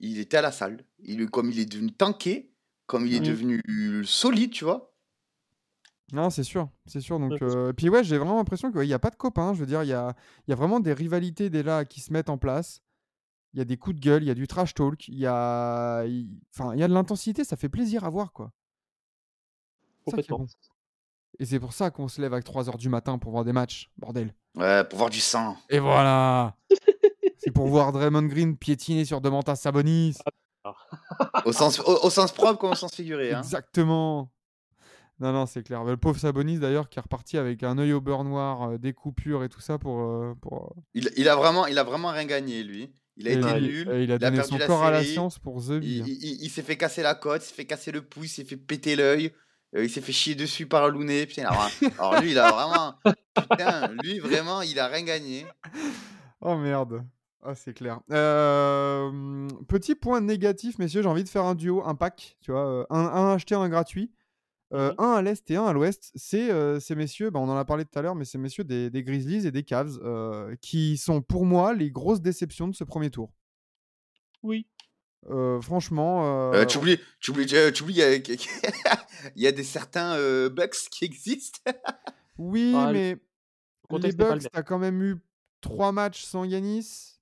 [0.00, 0.84] il était à la salle.
[0.98, 2.52] Il, comme il est devenu tanké,
[2.86, 4.92] comme il est devenu solide, tu vois.
[6.12, 7.18] Non, c'est sûr, c'est sûr.
[7.18, 9.54] Donc, euh, puis ouais, j'ai vraiment l'impression qu'il n'y a pas de copains.
[9.54, 10.14] Je veux dire, il y a,
[10.46, 12.80] il y a vraiment des rivalités des là qui se mettent en place.
[13.54, 15.26] Il y a des coups de gueule, il y a du trash talk, il y
[15.26, 17.42] a, il- enfin, il y a de l'intensité.
[17.44, 18.52] Ça fait plaisir à voir, quoi.
[20.04, 20.38] C'est ça qui est Complètement.
[20.38, 20.46] bon.
[21.38, 23.90] Et c'est pour ça qu'on se lève à 3h du matin pour voir des matchs,
[23.98, 24.32] bordel.
[24.54, 25.56] Ouais, pour voir du sang.
[25.68, 26.56] Et voilà
[27.38, 30.16] C'est pour voir Draymond Green piétiner sur Demantas Sabonis.
[31.44, 33.32] Au sens, au, au sens propre comme au sens figuré.
[33.32, 33.38] Hein.
[33.40, 34.32] Exactement
[35.20, 35.84] Non, non, c'est clair.
[35.84, 38.92] Le pauvre Sabonis, d'ailleurs, qui est reparti avec un œil au beurre noir, euh, des
[38.94, 40.00] coupures et tout ça pour...
[40.00, 42.90] euh, pour euh, Il, il, a vraiment, il a vraiment rien gagné, lui.
[43.18, 43.90] Il a et été il- nul.
[43.92, 46.02] et il a donné perdu son la corps à la science pour The Il, Bee.
[46.06, 48.28] il- il- il s'est fait casser la côte, il s'est fait casser le pouce, il
[48.30, 49.32] s'est fait péter l'œil.
[49.74, 51.26] Euh, il s'est fait chier dessus par Looney.
[51.26, 52.94] Putain, alors, alors lui, il a vraiment.
[53.34, 55.46] Putain, lui, vraiment, il a rien gagné.
[56.40, 57.04] Oh merde.
[57.42, 58.00] Ah, c'est clair.
[58.10, 62.66] Euh, petit point négatif, messieurs, j'ai envie de faire un duo, un pack, tu vois,
[62.66, 64.12] euh, un, un acheté, un gratuit.
[64.72, 64.92] Euh.
[64.98, 66.10] Un à l'est et un à l'ouest.
[66.16, 68.64] C'est euh, ces messieurs, bah, on en a parlé tout à l'heure, mais ces messieurs
[68.64, 72.74] des, des Grizzlies et des Cavs, euh, qui sont pour moi les grosses déceptions de
[72.74, 73.32] ce premier tour.
[74.42, 74.66] Oui.
[75.28, 78.14] Euh, franchement, Euh, euh, tu oublies, tu oublies, tu oublies, il y a,
[79.36, 81.58] il y a des certains euh, Bucks qui existent.
[82.38, 83.16] oui, Ah, le mais
[83.98, 84.38] les le même.
[84.52, 85.16] t'as quand même eu
[85.60, 87.14] trois matchs sans Yanis.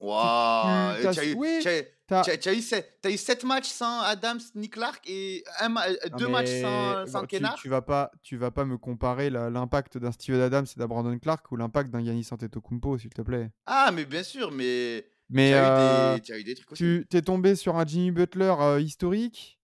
[0.00, 2.98] Waouh, t'as- tu as eu, oui, tu as- T'as- tu as- tu as eu sept,
[3.02, 6.60] t'as eu sept matchs sans Adams, Nick Clark et un, ma- euh, Ah, deux matchs
[6.60, 7.54] sans, sans bon, tu, Kennard?
[7.54, 11.16] tu vas pas, tu vas pas me comparer l'impact d'un Steven Adams et d'un Brandon
[11.18, 13.50] Clark ou l'impact d'un Yanis Antetokounmpo, s'il te plaît.
[13.66, 16.72] Ah, mais bien sûr, mais Mais as, euh, eu des, tu as eu des trucs
[16.72, 16.82] aussi.
[16.82, 19.58] tu t'es tombé sur un Jimmy Butler euh, historique.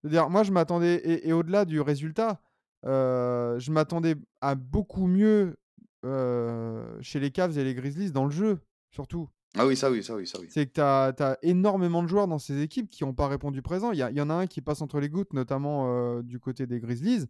[0.00, 2.40] C'est-à-dire, moi, je m'attendais, et, et au-delà du résultat,
[2.84, 5.56] euh, je m'attendais à beaucoup mieux
[6.04, 9.28] euh, chez les Cavs et les Grizzlies dans le jeu, surtout.
[9.56, 10.46] Ah oui, ça oui, ça oui, ça oui.
[10.50, 13.92] C'est que tu as, énormément de joueurs dans ces équipes qui n'ont pas répondu présent.
[13.92, 16.78] Il y, en a un qui passe entre les gouttes, notamment euh, du côté des
[16.78, 17.26] Grizzlies.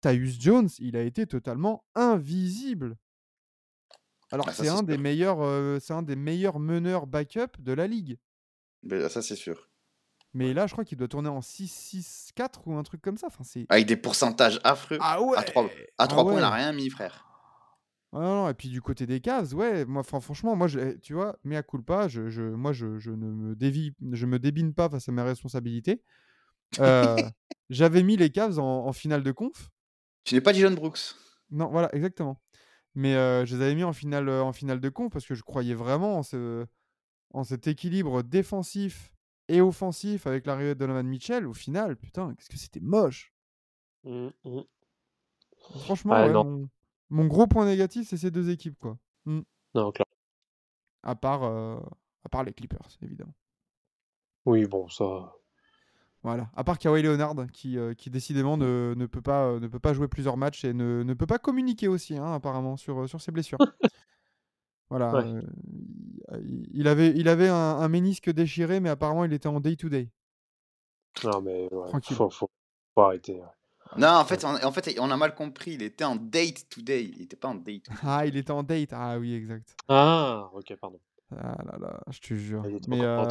[0.00, 2.96] Tyus Jones, il a été totalement invisible.
[4.30, 8.18] Alors Ah, c'est un, des meilleurs, euh, un des meilleurs meneurs backup de la ligue.
[8.82, 9.68] Ben, ça, c'est sûr.
[10.34, 13.28] Mais là, je crois qu'il doit tourner en 6-6-4 ou un truc comme ça.
[13.28, 13.42] Enfin.
[13.70, 14.98] Avec des pourcentages affreux.
[15.00, 15.68] Ah ouais à 3, à
[15.98, 17.24] Ah trois points, il n'a rien mis, frère.
[18.12, 20.96] Ah non, non, et puis du côté des Cavs, ouais, moi, fran- franchement, moi, je,
[20.98, 24.72] tu vois, mea culpa, je, je, moi, je, je ne me dévie, je me débine
[24.72, 26.02] pas face à mes responsabilités.
[26.78, 27.16] Euh,
[27.70, 29.70] J'avais mis les Cavs en, en finale de conf.
[30.24, 31.00] Tu n'es pas Dylan Brooks.
[31.50, 32.40] Non, voilà, exactement.
[32.98, 35.44] Mais euh, je les avais mis en finale, en finale de conf parce que je
[35.44, 36.66] croyais vraiment en, ce,
[37.32, 39.12] en cet équilibre défensif
[39.46, 41.46] et offensif avec l'arrivée de Donovan Mitchell.
[41.46, 43.32] Au final, putain, qu'est-ce que c'était moche.
[44.02, 44.64] Mhm, mhm.
[45.84, 46.44] Franchement, ouais, non.
[46.44, 46.68] mon,
[47.10, 48.98] mon gros point négatif, c'est ces deux équipes, quoi.
[49.26, 50.06] Non, clair.
[51.04, 51.78] À part, euh,
[52.24, 53.34] à part les Clippers, évidemment.
[54.44, 55.32] Oui, bon, ça.
[56.22, 56.50] Voilà.
[56.56, 59.78] À part Kawhi Leonard, qui, euh, qui décidément ne, ne peut pas, euh, ne peut
[59.78, 63.06] pas jouer plusieurs matchs et ne, ne peut pas communiquer aussi, hein, apparemment, sur, euh,
[63.06, 63.58] sur ses blessures.
[64.90, 65.12] voilà.
[65.14, 65.42] Ouais.
[66.32, 66.40] euh,
[66.72, 70.10] il, avait, il avait un, un ménisque déchiré, mais apparemment, il était en day-to-day.
[71.24, 72.16] Non, mais ouais, Tranquille.
[72.16, 72.50] faut, faut,
[72.94, 73.34] faut arrêter.
[73.34, 73.46] ouais.
[73.96, 75.72] Non, en fait, on, en fait, on a mal compris.
[75.72, 77.04] Il était en date today.
[77.04, 77.86] Il n'était pas en date.
[78.02, 78.90] Ah, il était en date.
[78.92, 79.74] Ah oui, exact.
[79.88, 81.00] Ah, ok, pardon.
[81.30, 82.62] Ah là là, je te jure.
[82.88, 83.22] Mais, euh,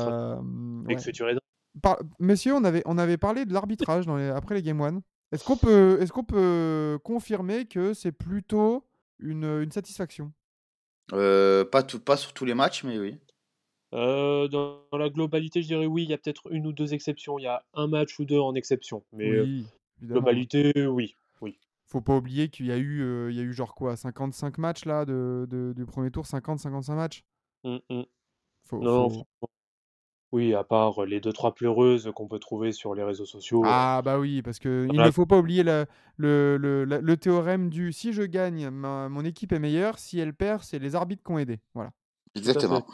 [0.86, 1.36] Avec ouais.
[1.82, 5.02] Par- Messieurs, on avait, on avait parlé de l'arbitrage dans les- après les Game One.
[5.32, 8.86] Est-ce qu'on peut, est qu'on peut confirmer que c'est plutôt
[9.20, 10.32] une, une satisfaction?
[11.14, 13.18] Euh, pas, tout, pas sur tous les matchs, mais oui.
[13.94, 16.94] Euh, dans, dans la globalité, je dirais oui, il y a peut-être une ou deux
[16.94, 17.40] exceptions.
[17.40, 19.04] Il y a un match ou deux en exception.
[19.14, 19.66] Mais euh, Oui,
[20.00, 20.22] évidemment.
[20.22, 21.16] globalité, oui.
[21.42, 21.58] oui.
[21.86, 24.58] Faut pas oublier qu'il y a eu, euh, il y a eu genre quoi, 55
[24.58, 27.24] matchs là de, de- du premier tour, 50, 55 matchs?
[27.64, 28.04] Mm, mm.
[28.66, 29.26] Faut, Non, faut-
[30.34, 33.62] Oui, à part les 2-3 pleureuses qu'on peut trouver sur les réseaux sociaux.
[33.66, 35.06] Ah bah oui, parce que il Voilà.
[35.08, 35.86] ne faut pas oublier la-
[36.18, 40.20] le, le- la- le théorème du si je gagne, ma- mon équipe est meilleure, si
[40.20, 41.60] elle perd, c'est les arbitres qui ont aidé.
[41.74, 41.92] Voilà.
[42.36, 42.86] Exactement.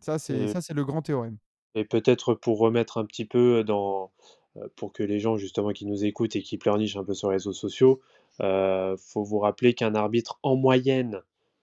[0.00, 1.38] Ça, c'est Et- ça, c'est le grand théorème.
[1.74, 4.12] Et peut-être pour remettre un petit peu dans.
[4.56, 7.28] euh, pour que les gens justement qui nous écoutent et qui pleurnichent un peu sur
[7.30, 8.00] les réseaux sociaux,
[8.40, 11.22] euh, faut vous rappeler qu'un arbitre en moyenne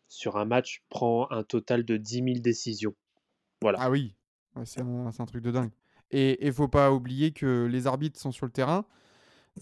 [0.09, 2.93] sur un match prend un total de 10 000 décisions.
[3.61, 3.78] Voilà.
[3.82, 4.13] Ah oui,
[4.56, 5.72] Ouais, c'est un, truc de dingue.
[6.12, 8.86] Et il faut pas oublier que les arbitres sont sur le terrain,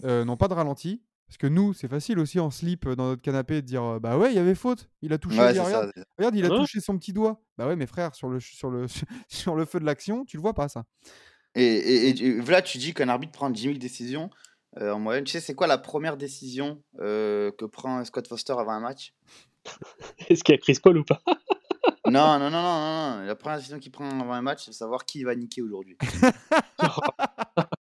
[0.04, 1.00] euh, n'ont pas de ralenti.
[1.26, 4.18] Parce que nous, c'est facile aussi en slip euh, dans notre canapé de dire Bah
[4.18, 4.88] ouais, il y avait faute.
[5.00, 5.38] Il a touché.
[5.38, 6.02] Ouais, il- regarde, ça.
[6.18, 6.56] regarde, il a Ouais?
[6.56, 7.40] touché son petit doigt.
[7.56, 8.86] Bah ouais, mais frère, sur le, sur le,
[9.28, 10.84] sur le feu de l'action, tu le vois pas ça.
[11.54, 14.30] Et, et, là, tu dis qu'un arbitre prend 10 000 décisions
[14.78, 15.24] euh, en moyenne.
[15.24, 19.14] Tu sais, c'est quoi la première décision euh, que prend Scott Foster avant un match?
[20.28, 21.20] Est-ce qu'il y a Chris Paul ou pas?
[22.06, 23.26] non, non, non, non, non.
[23.26, 25.96] La première décision qu'il prend avant un match, c'est de savoir qui va niquer aujourd'hui.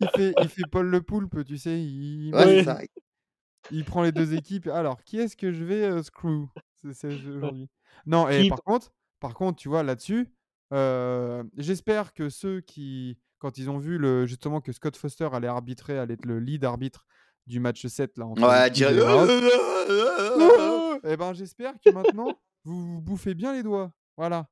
[0.00, 1.80] Il fait, il fait Paul le Poulpe, tu sais.
[1.80, 2.58] Il, Ouais, Ouais.
[2.58, 2.78] c'est ça.
[3.70, 4.68] il prend les deux équipes.
[4.68, 6.48] Alors, qui est-ce que je vais euh, screw
[6.92, 7.08] C'est-
[7.56, 7.68] aujourd'hui?
[8.06, 10.32] Non, et par contre, par contre, tu vois, là-dessus,
[10.72, 15.48] euh, j'espère que ceux qui, quand ils ont vu le, justement que Scott Foster allait
[15.48, 17.06] arbitrer, allait être le lead arbitre
[17.46, 18.70] du match 7, là, entre Ouais,
[21.04, 23.92] eh ben, j'espère que maintenant, vous vous bouffez bien les doigts.
[24.16, 24.48] Voilà.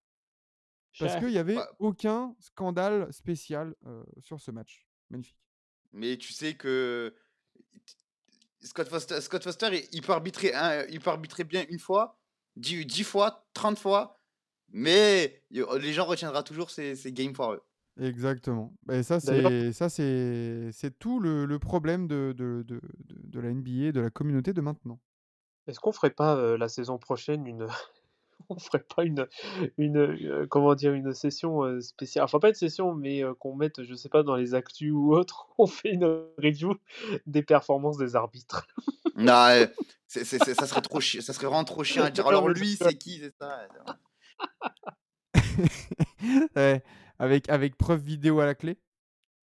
[0.98, 1.64] Parce qu'il n'y avait Ouais.
[1.78, 4.86] aucun scandale spécial euh, sur ce match.
[5.10, 5.36] Magnifique.
[5.92, 7.14] Mais tu sais que
[8.62, 12.18] Scott Foster, Scott Foster il, peut arbitrer un- il peut arbitrer bien une fois,
[12.56, 14.18] 10, 10 fois, 30 fois,
[14.68, 17.62] mais les gens retiendra toujours ces, ces games foireux.
[18.00, 18.74] Exactement.
[18.90, 23.40] Et ça, c'est ça, c'est c'est tout le, le problème de, de, de, de- de
[23.40, 25.00] la NBA, de la communauté de maintenant.
[25.66, 27.66] Est-ce qu'on ferait pas euh, la saison prochaine une.
[28.48, 29.26] on ferait pas une.
[29.78, 32.24] une euh, comment dire Une session euh, spéciale?
[32.24, 35.14] Enfin, pas une session, mais euh, qu'on mette, je sais pas, dans les actus ou
[35.14, 35.48] autre.
[35.58, 36.04] On fait une
[36.38, 36.74] review
[37.26, 38.66] des performances des arbitres.
[39.16, 39.66] Non,
[40.06, 42.26] c'est- c'est- c'est- ça serait trop chi- ça serait vraiment trop chiant à dire.
[42.26, 43.66] Alors lui, c'est- qui, c'est ça
[46.56, 46.82] Ouais,
[47.18, 48.78] avec, avec preuve vidéo à la clé?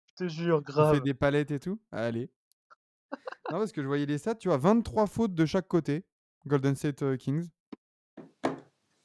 [0.09, 1.01] Je te jure, On fait grave.
[1.01, 1.79] des palettes et tout?
[1.91, 2.29] Allez.
[3.51, 6.05] Non, parce que je voyais les stats, tu vois, 23 fautes de chaque côté.
[6.45, 7.49] Golden State euh, Kings.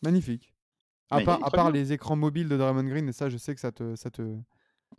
[0.03, 0.55] Magnifique.
[1.11, 3.71] À part, à les écrans mobiles de Draymond Green, et ça, je sais que ça
[3.71, 4.23] te, ça te,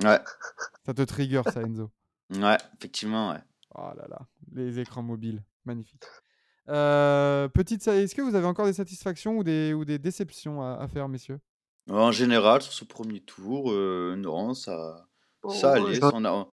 [0.03, 0.19] Ouais,
[0.85, 1.89] ça te trigger, ça, Enzo.
[2.31, 3.39] ouais, effectivement, ouais.
[3.75, 4.19] Oh là là,
[4.51, 6.03] les écrans mobiles, magnifique.
[6.69, 10.75] Euh, petite, est-ce que vous avez encore des satisfactions ou des, ou des déceptions à,
[10.75, 11.39] à faire, messieurs?
[11.89, 15.07] En général, sur ce premier tour, euh, non, ça,
[15.49, 15.95] ça Oh, allait.
[15.95, 16.47] j'en- on a-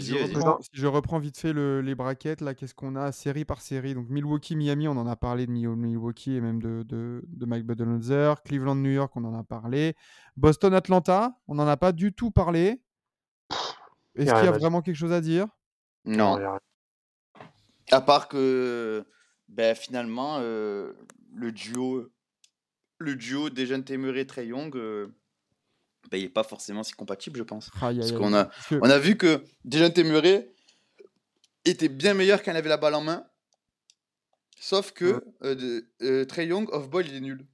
[0.00, 3.12] si je, reprends, si je reprends vite fait le- les braquettes, là, qu'est-ce qu'on a?
[3.12, 6.60] Série par série Donc Milwaukee, Miami, on en a parlé de Mil- Milwaukee et même
[6.60, 8.42] de, de, de Mike Budenholzer.
[8.42, 9.94] Cleveland, New York, on en a parlé.
[10.36, 12.80] Boston, Atlanta, on n'en a pas du tout parlé.
[14.14, 15.46] Est-ce qu'il y a vraiment quelque chose à dire?
[16.04, 16.60] Non, y a rien.
[17.90, 19.04] à part que
[19.48, 20.92] ben, finalement, euh,
[21.34, 22.08] le duo,
[22.98, 25.08] le duo Dejan Temeray et Trey Young, euh,
[26.20, 27.70] n'est pas forcément si compatible, je pense.
[27.80, 30.52] Parce qu'on a, que- on a vu que Dejan Temeray
[31.64, 33.24] était bien meilleur quand il avait la balle en main.
[34.60, 35.20] Sauf que Ouais.
[35.44, 37.46] euh, de- euh, Trae Young, off-ball, il est nul.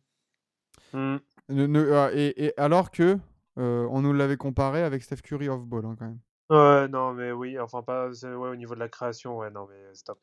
[0.92, 3.18] Ne- ne- ah, et, et alors que
[3.58, 6.18] euh, on nous l'avait comparé avec Steph Curry off-ball hein, quand même.
[6.50, 9.94] Ouais, non, mais oui, enfin, pas ouais, au niveau de la création, ouais, non, mais
[9.94, 10.18] stop.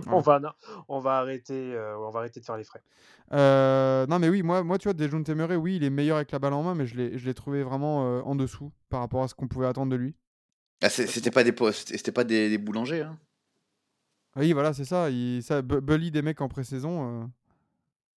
[0.08, 0.50] on, va, non,
[0.88, 2.82] on, va arrêter, euh, on va arrêter de faire les frais.
[3.32, 6.30] Euh, non mais oui, moi, moi tu vois, Dejounte Temeray, oui, il est meilleur avec
[6.32, 9.28] la balle en main, mais je l'ai, trouvé vraiment euh, en dessous par rapport à
[9.28, 10.14] ce qu'on pouvait attendre de lui.
[10.82, 13.02] Ah, c'était pas des postes, c'était pas des, des boulangers.
[13.02, 13.18] Hein.
[14.36, 15.08] Oui, voilà, c'est ça.
[15.10, 17.24] Il, ça Bu- Bully des mecs en pré-saison, euh,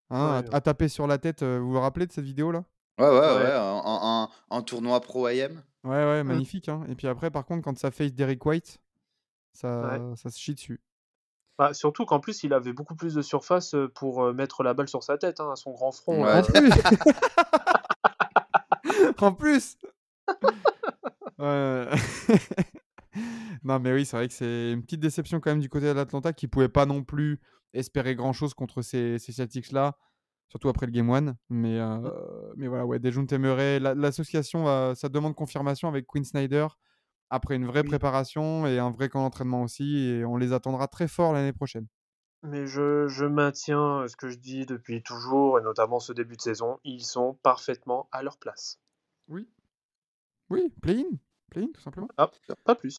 [0.09, 0.49] hein, Ouais.
[0.51, 1.41] à, à taper sur la tête.
[1.43, 2.65] euh, vous vous rappelez de cette vidéo là?
[2.99, 3.55] Ouais, ouais, ouais, Ouais.
[3.55, 5.61] en, en- en tournoi pro AM.
[5.85, 6.67] Ouais, ouais, magnifique.
[6.67, 6.83] hein.
[6.89, 8.81] Et puis après, par contre, quand ça face Derrick White,
[9.53, 10.81] ça, ça se chie dessus.
[11.59, 14.73] Bah, surtout qu'en plus, il avait beaucoup plus de surface euh, pour euh, mettre la
[14.73, 16.23] balle sur sa tête, hein, à son grand front.
[16.23, 16.41] Ouais.
[16.41, 16.41] là.
[16.41, 16.71] En plus
[19.21, 19.77] En plus.
[23.63, 25.91] Non, mais oui, c'est vrai que c'est une petite déception quand même du côté de
[25.91, 27.39] l'Atlanta qui pouvait pas non plus
[27.73, 29.97] espérer grand chose contre ces, ces Celtics-là,
[30.47, 31.35] surtout après le Game 1.
[31.49, 31.97] Mais, euh,
[32.55, 36.67] mais voilà, ouais, Dejounte Murray, la- l'association, ça demande confirmation avec Quinn Snyder
[37.29, 37.87] après une vraie Oui.
[37.87, 39.97] préparation et un vrai camp d'entraînement aussi.
[40.07, 41.87] Et on les attendra très fort l'année prochaine.
[42.43, 46.37] Mais je, je maintiens euh, ce que je dis depuis toujours, et notamment ce début
[46.37, 48.79] de saison, ils sont parfaitement à leur place.
[49.27, 49.47] Oui.
[50.49, 51.17] Oui, play-in.
[51.49, 52.07] Play-in, tout simplement.
[52.17, 52.31] Ah,
[52.63, 52.95] pas plus.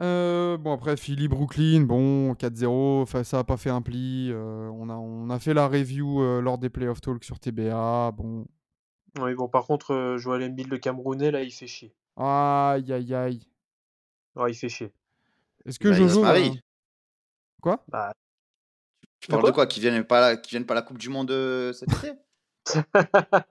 [0.00, 4.30] Euh, bon, après, Philly, Brooklyn, bon, 4-0, enfin, ça n'a pas fait un pli.
[4.32, 8.12] euh, on, a, on a fait la review euh, lors des playoff talks sur TBA.
[8.12, 8.46] Bon,
[9.20, 11.94] Oui, bon, par contre, Joel Embiid, le Camerounais, là, il fait chier.
[12.22, 13.46] Aïe, aïe, aïe.
[14.36, 14.92] Ouais, il fait chier.
[15.64, 16.20] Est-ce que Bah, Jojo.
[16.22, 16.60] va- marie.
[17.62, 17.82] Quoi?
[17.88, 18.12] Bah,
[19.20, 19.66] Tu parles de quoi?
[19.66, 22.12] Qui viennent pas la, qui viennent pas la Coupe du Monde euh, cet été?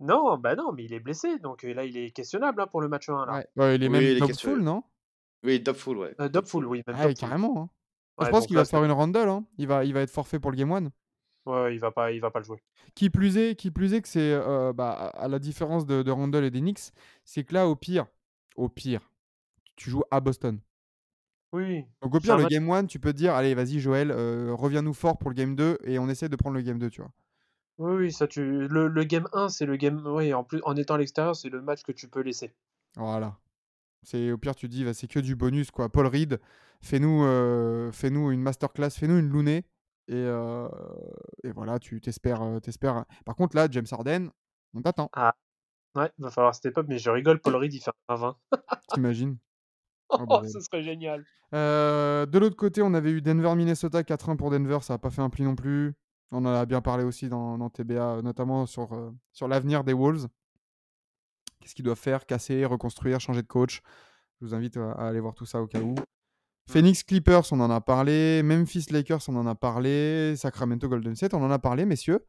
[0.00, 2.80] Non, bah non, mais il est blessé, donc euh, là, il est questionnable hein, pour
[2.80, 3.26] le match 1.
[3.26, 3.32] Là.
[3.34, 3.46] Ouais.
[3.56, 4.82] Ouais, il est Oui, même il est top full, non?
[5.42, 6.14] Oui, top full, ouais.
[6.20, 7.14] Euh, Dobful, oui, même Dobful.
[7.14, 7.62] carrément.
[7.62, 7.68] hein.
[8.18, 9.28] Ouais, je pense qu'il va se faire une randle.
[9.28, 9.44] Hein.
[9.58, 10.88] Il, va, il va être forfait pour le Game 1.
[11.46, 12.62] Ouais, il va pas, il va pas le jouer.
[12.94, 16.10] Qui plus est, qui plus est que c'est, euh, bah, à la différence de, de
[16.10, 16.92] Randall et des Knicks,
[17.24, 18.06] c'est que là, au pire,
[18.56, 19.10] au pire,
[19.76, 20.58] tu joues à Boston.
[21.52, 21.84] Oui.
[22.02, 24.94] Donc au pire, le Game 1, tu peux te dire, allez, vas-y Joël, euh, reviens-nous
[24.94, 27.10] fort pour le Game 2 et on essaie de prendre le Game 2, tu vois.
[27.78, 28.68] Oui, oui, ça, tu...
[28.68, 30.02] le, le game 1, c'est le game.
[30.06, 32.54] Oui, en plus, en étant à l'extérieur, c'est le match que tu peux laisser.
[32.96, 33.36] Voilà.
[34.02, 35.88] C'est au pire, tu te dis, bah, c'est que du bonus, quoi.
[35.88, 36.40] Paul Reed,
[36.82, 39.64] fais-nous euh, fais-nous une masterclass, fais-nous une Looney.
[40.08, 40.68] Et, euh,
[41.42, 42.42] et voilà, tu t'espères.
[42.62, 43.04] t'espères.
[43.24, 44.28] Par contre, là, James Harden,
[44.74, 45.10] on t'attend,
[45.96, 48.36] Ouais, va falloir step up, mais je rigole, Paul Reed, il fait un 20.
[48.92, 49.36] t'imagines?
[50.10, 50.50] Oh, Oh, bordel.
[50.50, 51.24] ce serait génial.
[51.54, 55.22] Euh, de l'autre côté, on avait eu Denver-Minnesota 4-1 pour Denver, ça n'a pas fait
[55.22, 55.94] un pli non plus.
[56.30, 59.94] On en a bien parlé aussi dans, dans TBA, notamment sur, euh, sur l'avenir des
[59.94, 60.28] Wolves.
[61.60, 62.26] Qu'est-ce qu'ils doivent faire?
[62.26, 63.80] Casser, reconstruire, changer de coach
[64.40, 65.94] Je vous invite à, à aller voir tout ça au cas où.
[66.66, 68.42] Phoenix Clippers, on en a parlé.
[68.42, 70.34] Memphis Lakers, on en a parlé.
[70.36, 72.26] Sacramento Golden State, on en a parlé, messieurs.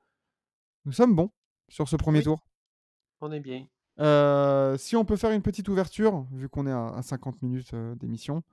[0.86, 1.32] Nous sommes bons
[1.70, 2.48] sur ce premier tour.
[3.22, 3.66] On est bien.
[4.78, 8.44] Si on peut faire une petite ouverture, vu qu'on est à, 50 minutes d'émission,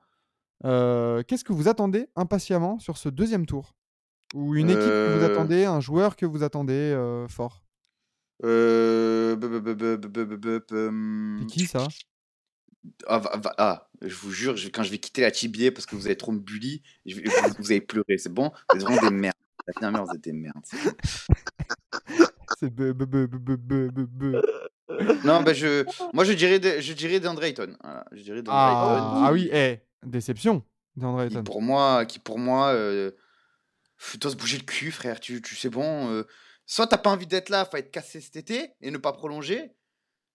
[0.63, 3.75] qu'est-ce que vous attendez impatiemment sur ce deuxième tour
[4.35, 6.97] Ou une équipe que vous attendez, un joueur que vous attendez
[7.29, 7.65] fort
[11.41, 11.87] C'est qui ça
[13.07, 13.23] ah,
[13.59, 16.17] ah, je vous jure, je- quand je vais quitter la TBA parce que vous allez
[16.17, 17.21] trop me bully, je vous,
[17.59, 18.51] vous allez pleurer, c'est bon?
[18.73, 19.37] Vous êtes vraiment des merdes.
[19.69, 20.65] La dernière merde, vous êtes des merdes.
[22.59, 24.43] c'est be- be- be-
[25.25, 27.77] Non, bah je, moi je dirais, de- je dirais DeAndre Ayton.
[27.83, 30.65] Voilà, je dirais Ah, ah oui, eh, déception
[30.97, 31.45] d'André qui Ayton.
[31.45, 33.13] pour moi, qui pour moi, euh,
[33.99, 35.21] pff, doit se bouger le cul, frère.
[35.21, 36.11] Tu, tu sais bon.
[36.11, 36.25] euh,
[36.67, 39.73] soit t'as pas envie d'être là, faut être cassé cet été et ne pas prolonger.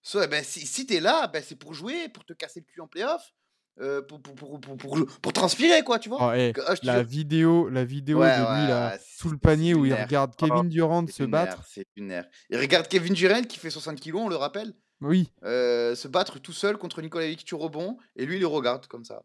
[0.07, 2.79] Soit, ben, si, si t'es là, ben, c'est pour jouer, pour te casser le cul
[2.79, 3.33] en playoff,
[3.81, 6.29] euh, pour, pour, pour, pour, pour, pour transpirer, quoi, tu vois.
[6.29, 9.73] Oh, eh, ah, la vidéo, la vidéo Ouais, de lui ouais, là, sous le panier
[9.73, 11.61] où il regarde Kevin Durant c'est se battre.
[11.67, 11.85] C'est.
[11.97, 15.29] Et regarde Kevin Durant qui fait 60 kilos, on le rappelle, Oui.
[15.43, 19.23] euh, se battre tout seul contre Nicolas rebond, et lui il le regarde comme ça.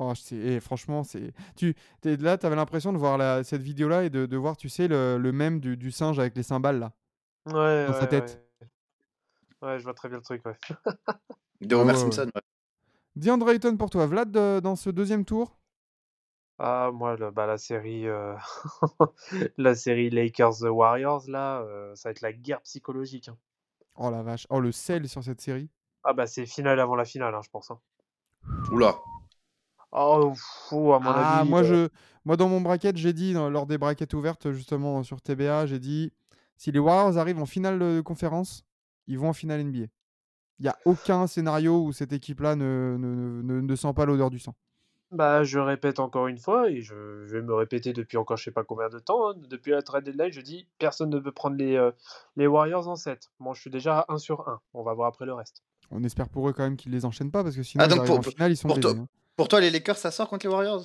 [0.00, 1.32] Oh, c'est- eh, franchement, c'est.
[1.56, 4.68] Tu t'es là, t'avais l'impression de voir la- cette vidéo-là et de, de voir, tu
[4.68, 6.92] sais, le, le mème du, du singe avec les cymbales là.
[7.46, 8.47] Ouais, Dans sa ouais, tête.
[9.62, 9.78] Ouais.
[9.78, 10.56] Je vois très bien le truc, ouais.
[11.60, 12.04] De Homer ouais, ouais.
[12.14, 12.30] Simpson.
[12.34, 12.42] ouais.
[13.16, 15.58] DeAndre Ayton pour toi, Vlad, de- dans ce deuxième tour?
[16.58, 18.34] Ah, moi, le- bah, la série, euh,
[19.58, 23.28] la série Lakers Warriors, là, euh, ça va être la guerre psychologique.
[23.28, 23.38] hein.
[23.96, 24.46] Oh la vache.
[24.48, 25.68] Oh, le sel sur cette série.
[26.02, 27.70] Ah, bah, c'est finale avant la finale, hein, je pense.
[27.70, 27.80] hein.
[28.72, 28.94] Oula.
[29.92, 31.50] Oh, fou, à mon Ah, avis.
[31.50, 31.88] moi, euh, je,
[32.24, 35.78] moi, dans mon bracket, j'ai dit, dans- lors des brackets ouvertes, justement, sur TBA, j'ai
[35.78, 36.12] dit
[36.56, 38.64] si les Warriors arrivent en finale de conférence,
[39.08, 39.86] ils vont en finale NBA.
[40.60, 44.30] Il n'y a aucun scénario où cette équipe-là ne, ne, ne- ne sent pas l'odeur
[44.30, 44.54] du sang.
[45.10, 48.44] Bah, je répète encore une fois, et je, je vais me répéter depuis encore je
[48.44, 49.30] sais pas combien de temps.
[49.30, 51.90] hein, Depuis la trade deadline, je dis personne ne peut prendre les, euh,
[52.36, 53.30] les Warriors en 7.
[53.38, 54.60] Moi, je suis déjà à 1 sur 1.
[54.74, 55.62] On va voir après le reste.
[55.90, 57.90] On espère pour eux quand même qu'ils les enchaînent pas parce que sinon, Ah, ils
[57.90, 59.08] donc arrivent pour- en finale, ils sont pour toi- baisés, hein.
[59.36, 60.84] Pour toi, les Lakers, ça sort contre les Warriors?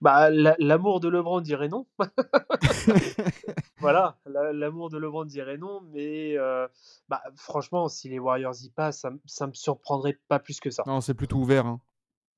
[0.00, 1.86] Bah, la- l'amour de LeBron dirait non.
[3.80, 6.66] Voilà, la- l'amour de LeBron dirait non, mais euh,
[7.08, 10.82] bah, franchement, si les Warriors y passent, ça, ça me surprendrait pas plus que ça.
[10.86, 11.66] Non, c'est plutôt ouvert.
[11.66, 11.80] hein.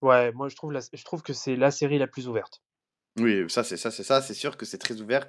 [0.03, 2.63] Ouais, moi je trouve, la- je trouve que c'est la série la plus ouverte.
[3.19, 4.23] Oui, ça, c'est ça, c'est ça.
[4.23, 5.27] C'est sûr que c'est très ouvert.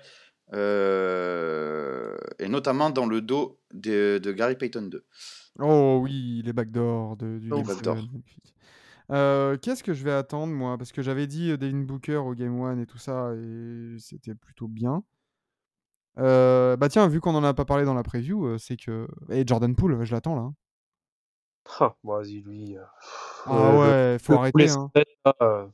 [0.54, 5.06] Euh, Et notamment dans le dos de, de Gary Payton 2.
[5.60, 7.98] Oh oui, les backdoors de, du Oh, backdoor.
[9.12, 10.78] Euh, Qu'est-ce que je vais attendre moi?
[10.78, 14.68] Parce que j'avais dit Devin Booker au Game 1 et tout ça, et c'était plutôt
[14.68, 15.04] bien.
[16.20, 19.08] Euh, bah tiens, vu qu'on en a pas parlé dans la preview, c'est que.
[19.30, 20.42] Et Jordan Poole, je l'attends là.
[20.42, 20.54] hein.
[21.80, 22.76] Ah, bon, vas-y, lui.
[23.46, 24.70] Ah ouais, faut arrêter.
[24.70, 25.72] Hein.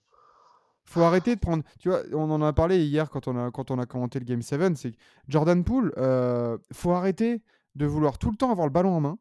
[0.86, 1.64] Faut arrêter de prendre.
[1.80, 4.26] Tu vois, on en a parlé hier quand on a, quand on a commenté le
[4.26, 4.76] Game 7.
[4.78, 5.92] C'est que Jordan Poole,
[6.74, 7.42] faut arrêter
[7.76, 9.18] de vouloir tout le temps avoir le ballon en main.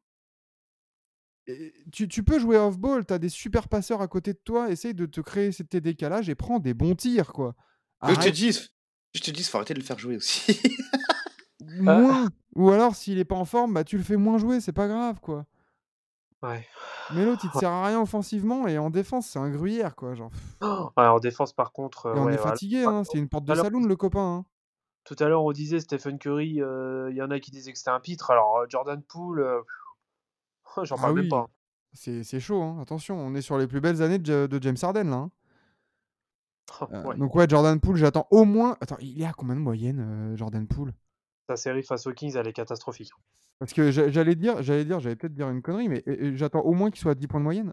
[1.92, 4.94] Tu, tu peux jouer off-ball, tu as des super passeurs à côté de toi, essaye
[4.94, 7.54] de te créer ces- tes décalages et prends des bons tirs, quoi.
[8.06, 8.52] Je te dis,
[9.14, 10.60] je te dis, faut arrêter de le faire jouer aussi.
[11.80, 12.28] moins.
[12.54, 14.88] Ou alors, s'il est pas en forme, bah, tu le fais moins jouer, c'est pas
[14.88, 15.46] grave, quoi.
[16.42, 16.66] ouais.
[17.14, 20.14] Mais l'autre, il te sert à rien offensivement et en défense, c'est un gruyère, quoi.
[20.14, 20.30] Genre.
[20.60, 22.52] Oh, ouais, en défense, par contre, euh, Et on ouais, est voilà.
[22.52, 24.38] fatigué, hein, c'est une porte de Alors- saloon, le copain.
[24.40, 24.44] hein.
[25.04, 27.78] tout à l'heure, on disait Stephen Curry, euh, il y en a qui disaient que
[27.78, 28.30] c'était un pitre.
[28.30, 29.62] Alors, euh, Jordan Poole, euh,
[30.82, 31.48] j'en Ah parle même oui, pas.
[31.92, 32.78] c'est c'est chaud, hein.
[32.80, 35.16] attention, on est sur les plus belles années de, de James Harden là.
[35.16, 35.30] hein.
[36.92, 37.16] Euh, Ouais.
[37.16, 38.76] Donc ouais, Jordan Poole, j'attends au moins...
[38.80, 40.92] Attends, il est à combien de moyenne, euh, Jordan Poole?
[41.48, 43.10] Sa série face aux Kings, elle est catastrophique.
[43.58, 46.36] Parce que j'a- j'allais dire, j'allais dire, j'allais peut-être dire une connerie, mais euh, euh,
[46.36, 47.72] j'attends au moins qu'il soit à 10 points de moyenne.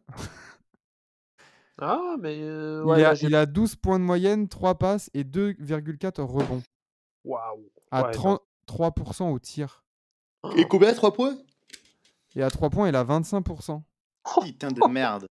[1.77, 3.27] Ah, mais euh, il, ouais, est là, à, j'ai.
[3.27, 6.63] il a 12 points de moyenne, 3 passes et 2,4 rebonds.
[7.25, 7.69] Waouh.
[7.91, 8.39] À Ouais, non.
[8.67, 9.83] 33% au tir.
[10.55, 11.35] Et combien 3 points?
[12.35, 13.81] Et à 3 points, il a 25%.
[14.41, 15.25] Putain de merde.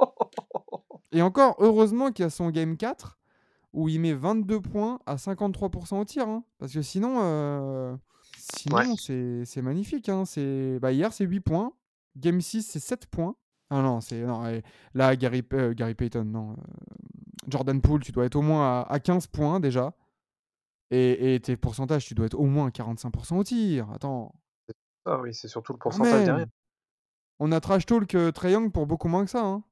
[1.12, 3.18] Et encore, heureusement qu'il y a son game 4
[3.72, 6.28] où il met 22 points à 53% au tir.
[6.28, 6.44] hein.
[6.58, 7.96] Parce que sinon, euh,
[8.38, 8.84] sinon Ouais.
[8.98, 10.08] c'est c'est magnifique.
[10.08, 10.24] hein.
[10.24, 11.72] C'est- Bah, hier, c'est 8 points.
[12.16, 13.34] Game 6, c'est 7 points.
[13.70, 14.22] Ah non, c'est.
[14.22, 14.62] Non, et
[14.94, 16.52] là, Gary, euh, Gary Payton, non.
[16.52, 16.54] euh,
[17.48, 19.94] Jordan Poole, tu dois être au moins à, à 15 points déjà.
[20.90, 23.90] Et, et tes pourcentages, tu dois être au moins à 45% au tir.
[23.92, 24.34] Attends.
[25.08, 26.46] Ah oui, c'est surtout le quand pourcentage derrière.
[27.40, 29.44] On a trash talk euh, Trae Young pour beaucoup moins que ça.
[29.44, 29.62] hein.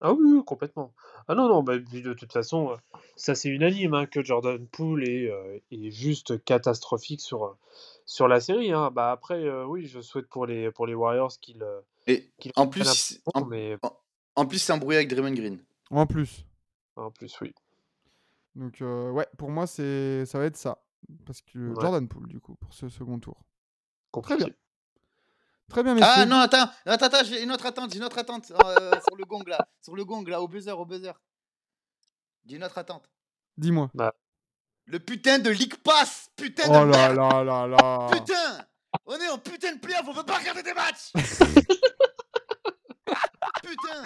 [0.00, 0.94] Ah oui, oui, complètement.
[1.26, 2.76] Ah non, non, bah, de toute façon,
[3.16, 7.54] ça c'est unanime hein, que Jordan Poole est, euh, est juste catastrophique sur, euh,
[8.06, 8.72] sur la série.
[8.72, 8.92] hein.
[8.92, 11.64] Bah, après, euh, oui, je souhaite pour les, pour les Warriors qu'ils
[12.06, 13.92] Et qu'ils en plus, peu de en, temps, mais en-
[14.36, 15.58] en plus, c'est embrouillé avec Draymond Green.
[15.90, 16.46] En plus.
[16.94, 17.52] en plus, oui.
[18.54, 20.80] Donc, euh, ouais, pour moi, c'est ça va être ça.
[21.26, 21.80] Parce que Ouais.
[21.80, 23.42] Jordan Poole, du coup, pour ce second tour.
[24.22, 24.48] Très bien.
[25.68, 26.10] Très bien, messieurs.
[26.14, 29.16] Ah non, attends, attends, attends, j'ai une autre attente, j'ai une autre attente euh, sur
[29.16, 31.12] le gong là, sur le gong là, au buzzer, au buzzer.
[32.46, 33.10] J'ai une autre attente.
[33.56, 33.90] Dis-moi.
[34.86, 38.08] Le putain de League Pass, putain Oh de là merde, là là là.
[38.10, 38.66] putain
[39.04, 41.12] On est en putain de playoff, on veut pas regarder des matchs
[43.62, 44.02] Putain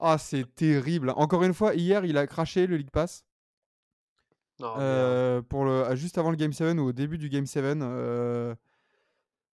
[0.00, 1.10] Ah, c'est terrible.
[1.10, 3.24] Encore une fois, hier, il a craché le League Pass.
[4.60, 7.44] Non, euh, pour le, ah, juste avant le Game 7 ou au début du Game
[7.44, 7.64] 7.
[7.82, 8.54] euh,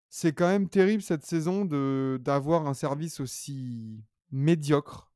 [0.09, 5.11] c'est quand même terrible cette saison de d'avoir un service aussi médiocre.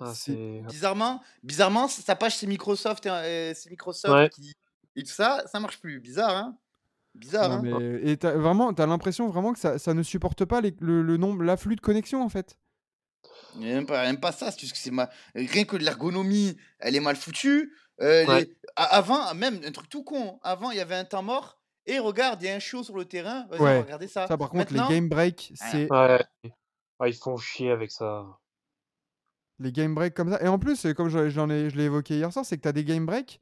[0.00, 0.62] ah, c'est-.
[0.68, 4.28] Bizarrement, bizarrement, sa page c'est Microsoft, c'est Microsoft Ouais.
[4.30, 4.52] qui
[4.96, 5.98] et tout ça, ça marche plus.
[6.00, 6.58] Bizarre, hein
[7.16, 10.44] Bizarre, Non, hein mais, et t'as, vraiment, t'as l'impression vraiment que ça, ça ne supporte
[10.44, 12.58] pas les- le, le nombre, l'afflux de connexions en fait.
[13.56, 15.08] Il y a Même pas, même pas ça, c'est juste que c'est ma...
[15.34, 17.72] rien que l'ergonomie, elle est mal foutue.
[18.00, 18.40] Euh, Ouais.
[18.44, 21.60] les- a- Avant, même un truc tout con, avant il y avait un temps mort,
[21.86, 23.74] et regarde, il y a un show sur le terrain, vas-y, Ouais.
[23.76, 24.26] va regarder ça.
[24.26, 26.20] Ça, par contre, Maintenant, les game breaks, c'est Ouais.
[27.00, 28.24] Ah, ils font chier avec ça.
[29.58, 30.42] les game breaks comme ça.
[30.42, 32.62] Et en plus, euh, comme je, j'en ai, je l'ai évoqué hier soir, c'est que
[32.62, 33.40] tu as des game breaks.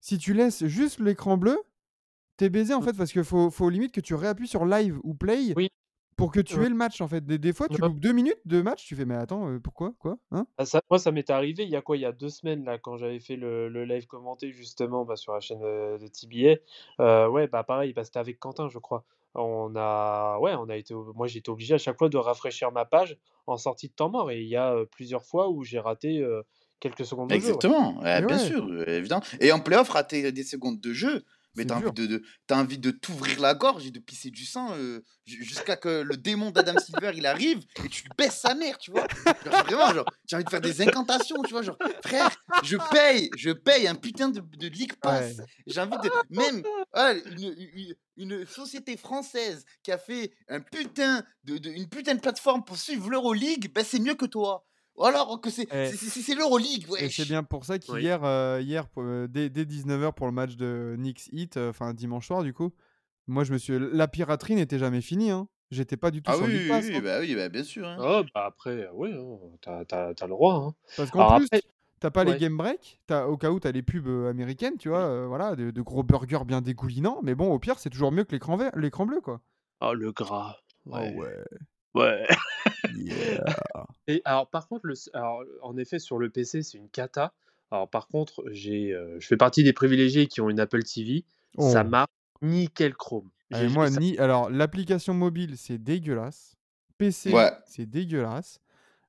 [0.00, 1.58] Si tu laisses juste l'écran bleu,
[2.36, 2.84] t'es baisé en Mm.
[2.84, 5.68] fait parce qu'il faut, faut limite que tu réappuies sur live ou play Oui.
[6.16, 6.66] Pour que tu Ouais.
[6.66, 7.24] aies le match en fait.
[7.24, 9.92] Des, des fois, tu loupes deux minutes de match, tu fais mais attends, euh, pourquoi
[9.98, 10.46] Quoi hein?
[10.58, 11.96] Ah, ça- moi, ça m'est arrivé il y a quoi?
[11.96, 15.16] Il y a deux semaines, là, quand j'avais fait le, le live commenté, justement, bah,
[15.16, 16.56] sur la chaîne euh, de TBA.
[17.00, 19.04] Euh, ouais, bah pareil, bah, c'était avec Quentin, je crois.
[19.34, 22.84] On a, ouais, on a été, moi, j'étais obligé à chaque fois de rafraîchir ma
[22.84, 24.30] page en sortie de temps mort.
[24.30, 26.42] Et il y a euh, plusieurs fois où j'ai raté euh,
[26.80, 27.36] quelques secondes de jeu.
[27.36, 28.46] Exactement, ouais, Mais bien ouais.
[28.46, 29.22] sûr, évidemment.
[29.40, 31.24] Et en playoff, rater des secondes de jeu,
[31.54, 35.00] mais t'as envie de, envie de t'ouvrir la gorge et de pisser du sang euh,
[35.26, 38.90] ju- jusqu'à que le démon d'Adam Silver il arrive et tu baisses sa mère, tu
[38.90, 39.06] vois.
[39.44, 41.62] Genre, vraiment, genre, j'ai envie de faire des incantations, tu vois.
[41.62, 42.30] Genre, frère,
[42.62, 45.38] je paye, je paye un putain de, de League Pass.
[45.38, 45.44] Ouais.
[45.66, 46.10] J'ai envie de.
[46.30, 51.88] Même ah, une, une- une société française qui a fait un putain de, de- une
[51.88, 54.66] putain de plateforme pour suivre l'Euroleague, ben c'est mieux que toi.
[54.96, 55.66] Ou alors que c'est
[55.96, 57.80] c'est- l'Euroleague, Et c'est bien pour ça Oui.
[57.80, 61.70] qu'hier, euh, hier, pour- euh, dès, dès 19h pour le match de Knicks Heat, euh,
[61.70, 62.72] enfin dimanche soir du coup,
[63.26, 63.78] moi je me suis.
[63.92, 65.30] La piraterie n'était jamais finie.
[65.30, 65.48] Hein.
[65.70, 66.84] J'étais pas du tout Ah sur oui, oui, Pass.
[66.86, 67.00] oui, hein.
[67.02, 67.88] bah oui, bah bien sûr.
[67.88, 67.96] hein.
[67.98, 70.54] Ah, bah après, oui, hein, t'as, t'as- t'as le droit.
[70.56, 70.74] hein.
[70.98, 71.62] Parce qu'en plus, après,
[71.98, 72.38] t'as pas les ouais.
[72.38, 75.70] game breaks, t'as, au cas où t'as les pubs américaines, tu vois, euh, voilà, de,
[75.70, 78.72] de gros burgers bien dégoulinants, mais bon, au pire, c'est toujours mieux que l'écran vert,
[78.76, 79.40] l'écran bleu, quoi.
[79.80, 80.58] oh, le gras.
[80.84, 81.16] Oh Ouais.
[81.94, 82.26] ouais.
[82.94, 83.44] Yeah.
[84.08, 87.32] Et alors, par contre, le, alors, en effet, sur le PC, c'est une cata.
[87.70, 91.24] Alors, par contre, j'ai, euh, je fais partie des privilégiés qui ont une Apple TV.
[91.58, 91.88] Ça Oh.
[91.88, 92.08] marche
[92.42, 93.30] nickel Chrome.
[93.52, 94.18] Ah, moi, ça- ni.
[94.18, 96.56] Alors, l'application mobile, c'est dégueulasse.
[96.98, 97.50] PC, Ouais.
[97.66, 98.58] c'est dégueulasse.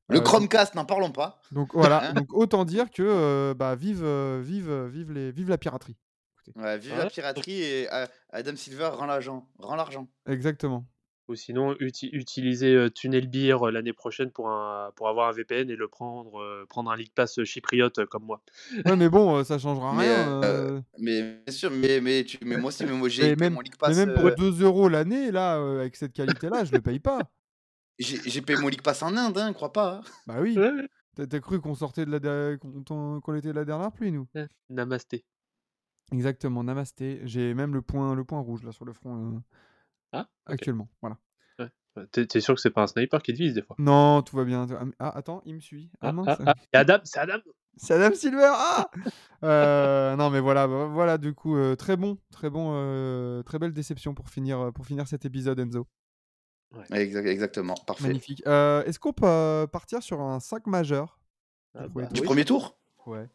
[0.10, 1.42] Le Euh, Chromecast, n'en parlons pas.
[1.52, 4.06] Donc voilà, donc autant dire que euh, bah, vive,
[4.42, 5.96] vive, vive, les, vive la piraterie.
[6.56, 6.98] Ouais, vive Ouais.
[6.98, 9.48] la piraterie et euh, Adam Silver rend l'argent.
[9.60, 10.08] Rend l'argent.
[10.28, 10.86] Exactement.
[11.30, 15.70] Ou sinon, uti- utiliser Tunnel Beer euh, l'année prochaine pour, un, pour avoir un VPN
[15.70, 18.42] et le prendre, prendre un League Pass chypriote comme moi.
[18.86, 20.28] Ouais, mais bon, ça changera Mais, rien.
[20.44, 23.62] euh, Mais bien sûr, mais, mais, tu, mais moi aussi, mais moi j'ai Mais mon
[23.62, 24.06] League mais Pass.
[24.06, 27.32] même pour euh, 2 euros l'année, là, avec cette qualité-là, je le paye pas.
[28.00, 29.96] j'ai payé mon League Pass en Inde, hein, crois pas.
[29.96, 30.02] hein.
[30.28, 30.58] Bah oui,
[31.16, 34.28] t'as cru qu'on sortait de la qu'on qu'on était de la dernière pluie, nous?
[34.70, 35.26] Namasté.
[36.12, 37.22] Exactement, namasté.
[37.26, 39.42] J'ai même le point, le point rouge là sur le front
[40.14, 40.90] Ah, actuellement.
[41.02, 41.18] Voilà.
[41.60, 43.76] Ouais, T'es sûr que c'est pas un sniper qui te vise des fois?
[43.78, 44.66] Non, tout va bien.
[45.00, 45.92] Ah, attends, il me suit.
[46.02, 46.28] Ah, Ah, mince.
[46.40, 47.38] ah, ah, c'est Adam, c'est Adam
[47.78, 48.52] C'est Adam Silver.
[48.56, 48.90] Ah
[49.44, 51.18] Euh, non, mais voilà, vo- voilà.
[51.18, 55.08] Du coup, euh, très bon, très bon, euh, très belle déception pour finir, pour finir
[55.08, 55.88] cet épisode, Enzo.
[56.92, 58.08] Exact- exactement, parfait.
[58.08, 58.42] Magnifique.
[58.48, 61.20] Euh, Est-ce qu'on peut partir sur un 5 majeur?
[61.76, 62.26] Ah, bah, Du oui.
[62.26, 62.78] premier tour?
[63.06, 63.28] Ouais.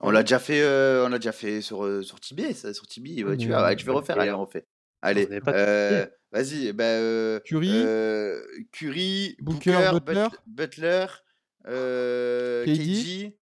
[0.00, 2.86] On l'a déjà fait, euh, on l'a déjà fait sur, euh, sur Tibi, ça, sur
[2.88, 3.22] Tibi.
[3.22, 4.66] Ouais, tu, vas, ouais, tu veux refaire Allez, on refait.
[5.02, 6.72] Allez, euh, vas-y.
[6.72, 7.70] Bah, euh, Curry.
[7.72, 8.40] euh,
[8.72, 10.26] Curry, Booker, Booker, Butler.
[10.30, 11.06] But- Butler,
[11.66, 12.64] euh.
[12.64, 13.36] KG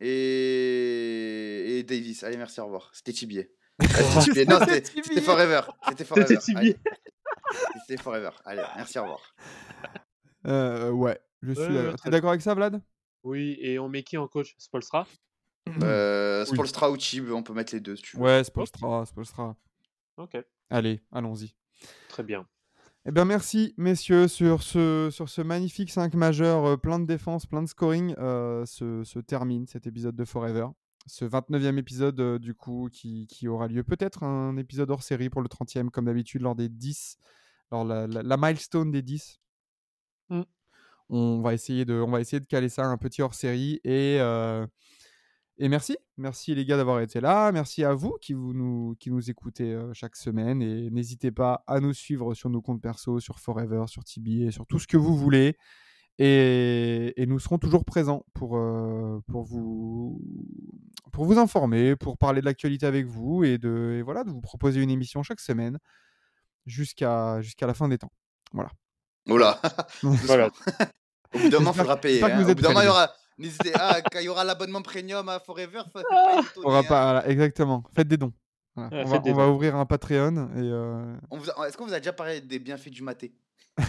[0.00, 1.78] et...
[1.78, 2.22] et Davis.
[2.24, 2.90] Allez, merci, au revoir.
[2.92, 3.50] C'était Tibier.
[3.80, 4.46] Ah, c'était Tibier.
[4.46, 5.02] Non, c'était Tibier.
[5.04, 5.60] c'était Forever.
[5.88, 6.36] C'était Forever.
[7.86, 8.30] C'était Forever.
[8.44, 9.34] Allez, merci, au revoir.
[10.46, 12.80] Euh, ouais, je suis T'es d'accord avec ça, Vlad?
[13.22, 14.54] Oui, et on met qui en coach?
[14.58, 15.06] Spolstra?
[15.82, 16.54] Euh, Oui.
[16.54, 18.22] Spolstra ou Chib, on peut mettre les deux si tu veux.
[18.22, 19.56] Ouais, Spolstra, Spolstra.
[20.18, 20.36] Ok,
[20.70, 21.54] Allez, allons-y.
[22.08, 22.46] très bien.
[23.06, 27.44] Eh bien, merci, messieurs, sur ce, sur ce magnifique 5 majeur, euh, plein de défense,
[27.44, 30.68] plein de scoring, euh, se, se termine cet épisode de Forever.
[31.06, 35.28] Ce 29e épisode, euh, du coup, qui, qui aura lieu peut-être un épisode hors série
[35.28, 37.18] pour le 30e, comme d'habitude, lors des 10,
[37.70, 39.38] lors la, la, la milestone des 10.
[40.30, 40.42] Mm.
[41.10, 43.80] On, va essayer de, on va essayer de caler ça, un petit hors série.
[43.84, 44.18] Et,
[45.58, 45.96] et merci.
[46.16, 47.50] Merci, les gars, d'avoir été là.
[47.52, 50.62] Merci à vous qui, vous nous, qui nous écoutez euh, chaque semaine.
[50.62, 54.50] Et n'hésitez pas à nous suivre sur nos comptes perso, sur Forever, sur Tibi et
[54.50, 55.56] sur tout ce que vous voulez.
[56.18, 60.20] Et, et nous serons toujours présents pour, euh, pour, vous,
[61.12, 64.40] pour vous informer, pour parler de l'actualité avec vous et, de, et voilà, de vous
[64.40, 65.78] proposer une émission chaque semaine
[66.66, 68.12] jusqu'à jusqu'à la fin des temps.
[68.52, 68.70] Voilà.
[69.28, 69.60] Oula.
[70.02, 70.50] Voilà.
[71.34, 72.20] Au bout d'un moment, il faudra payer.
[72.22, 72.42] hein.
[72.42, 73.10] Au bout d'un moment, il y aura.
[73.38, 76.34] N'hésitez ah, quand il y aura l'abonnement premium à Forever, faut, faut Ah.
[76.36, 76.82] pas étonner, On aura hein.
[76.84, 77.82] pas, voilà, exactement.
[77.94, 78.32] Faites des dons.
[78.76, 78.90] Voilà.
[78.96, 79.54] Ouais, on faites va, des on va dons.
[79.54, 82.58] ouvrir un Patreon et euh, On vous a- Est-ce qu'on vous a déjà parlé des
[82.58, 83.34] bienfaits du maté?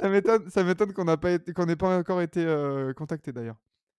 [0.00, 3.56] Ça m'étonne, ça m'étonne qu'on pas n'ait pas encore été euh, contacté d'ailleurs.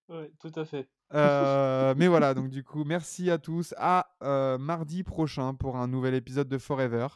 [0.10, 0.90] Ouais, tout à fait.
[1.14, 3.74] Euh, mais voilà, donc du coup, merci à tous.
[3.78, 7.08] À euh, mardi prochain pour un nouvel épisode de Forever.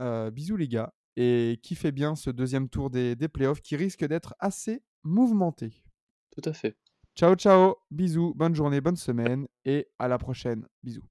[0.00, 0.92] Euh, bisous les gars.
[1.20, 5.82] Et kiffez bien ce deuxième tour des, des playoffs qui risque d'être assez mouvementé.
[6.30, 6.76] Tout à fait.
[7.16, 7.74] Ciao, ciao.
[7.90, 8.34] Bisous.
[8.36, 9.48] Bonne journée, bonne semaine.
[9.64, 10.68] Et à la prochaine.
[10.84, 11.02] Bisous.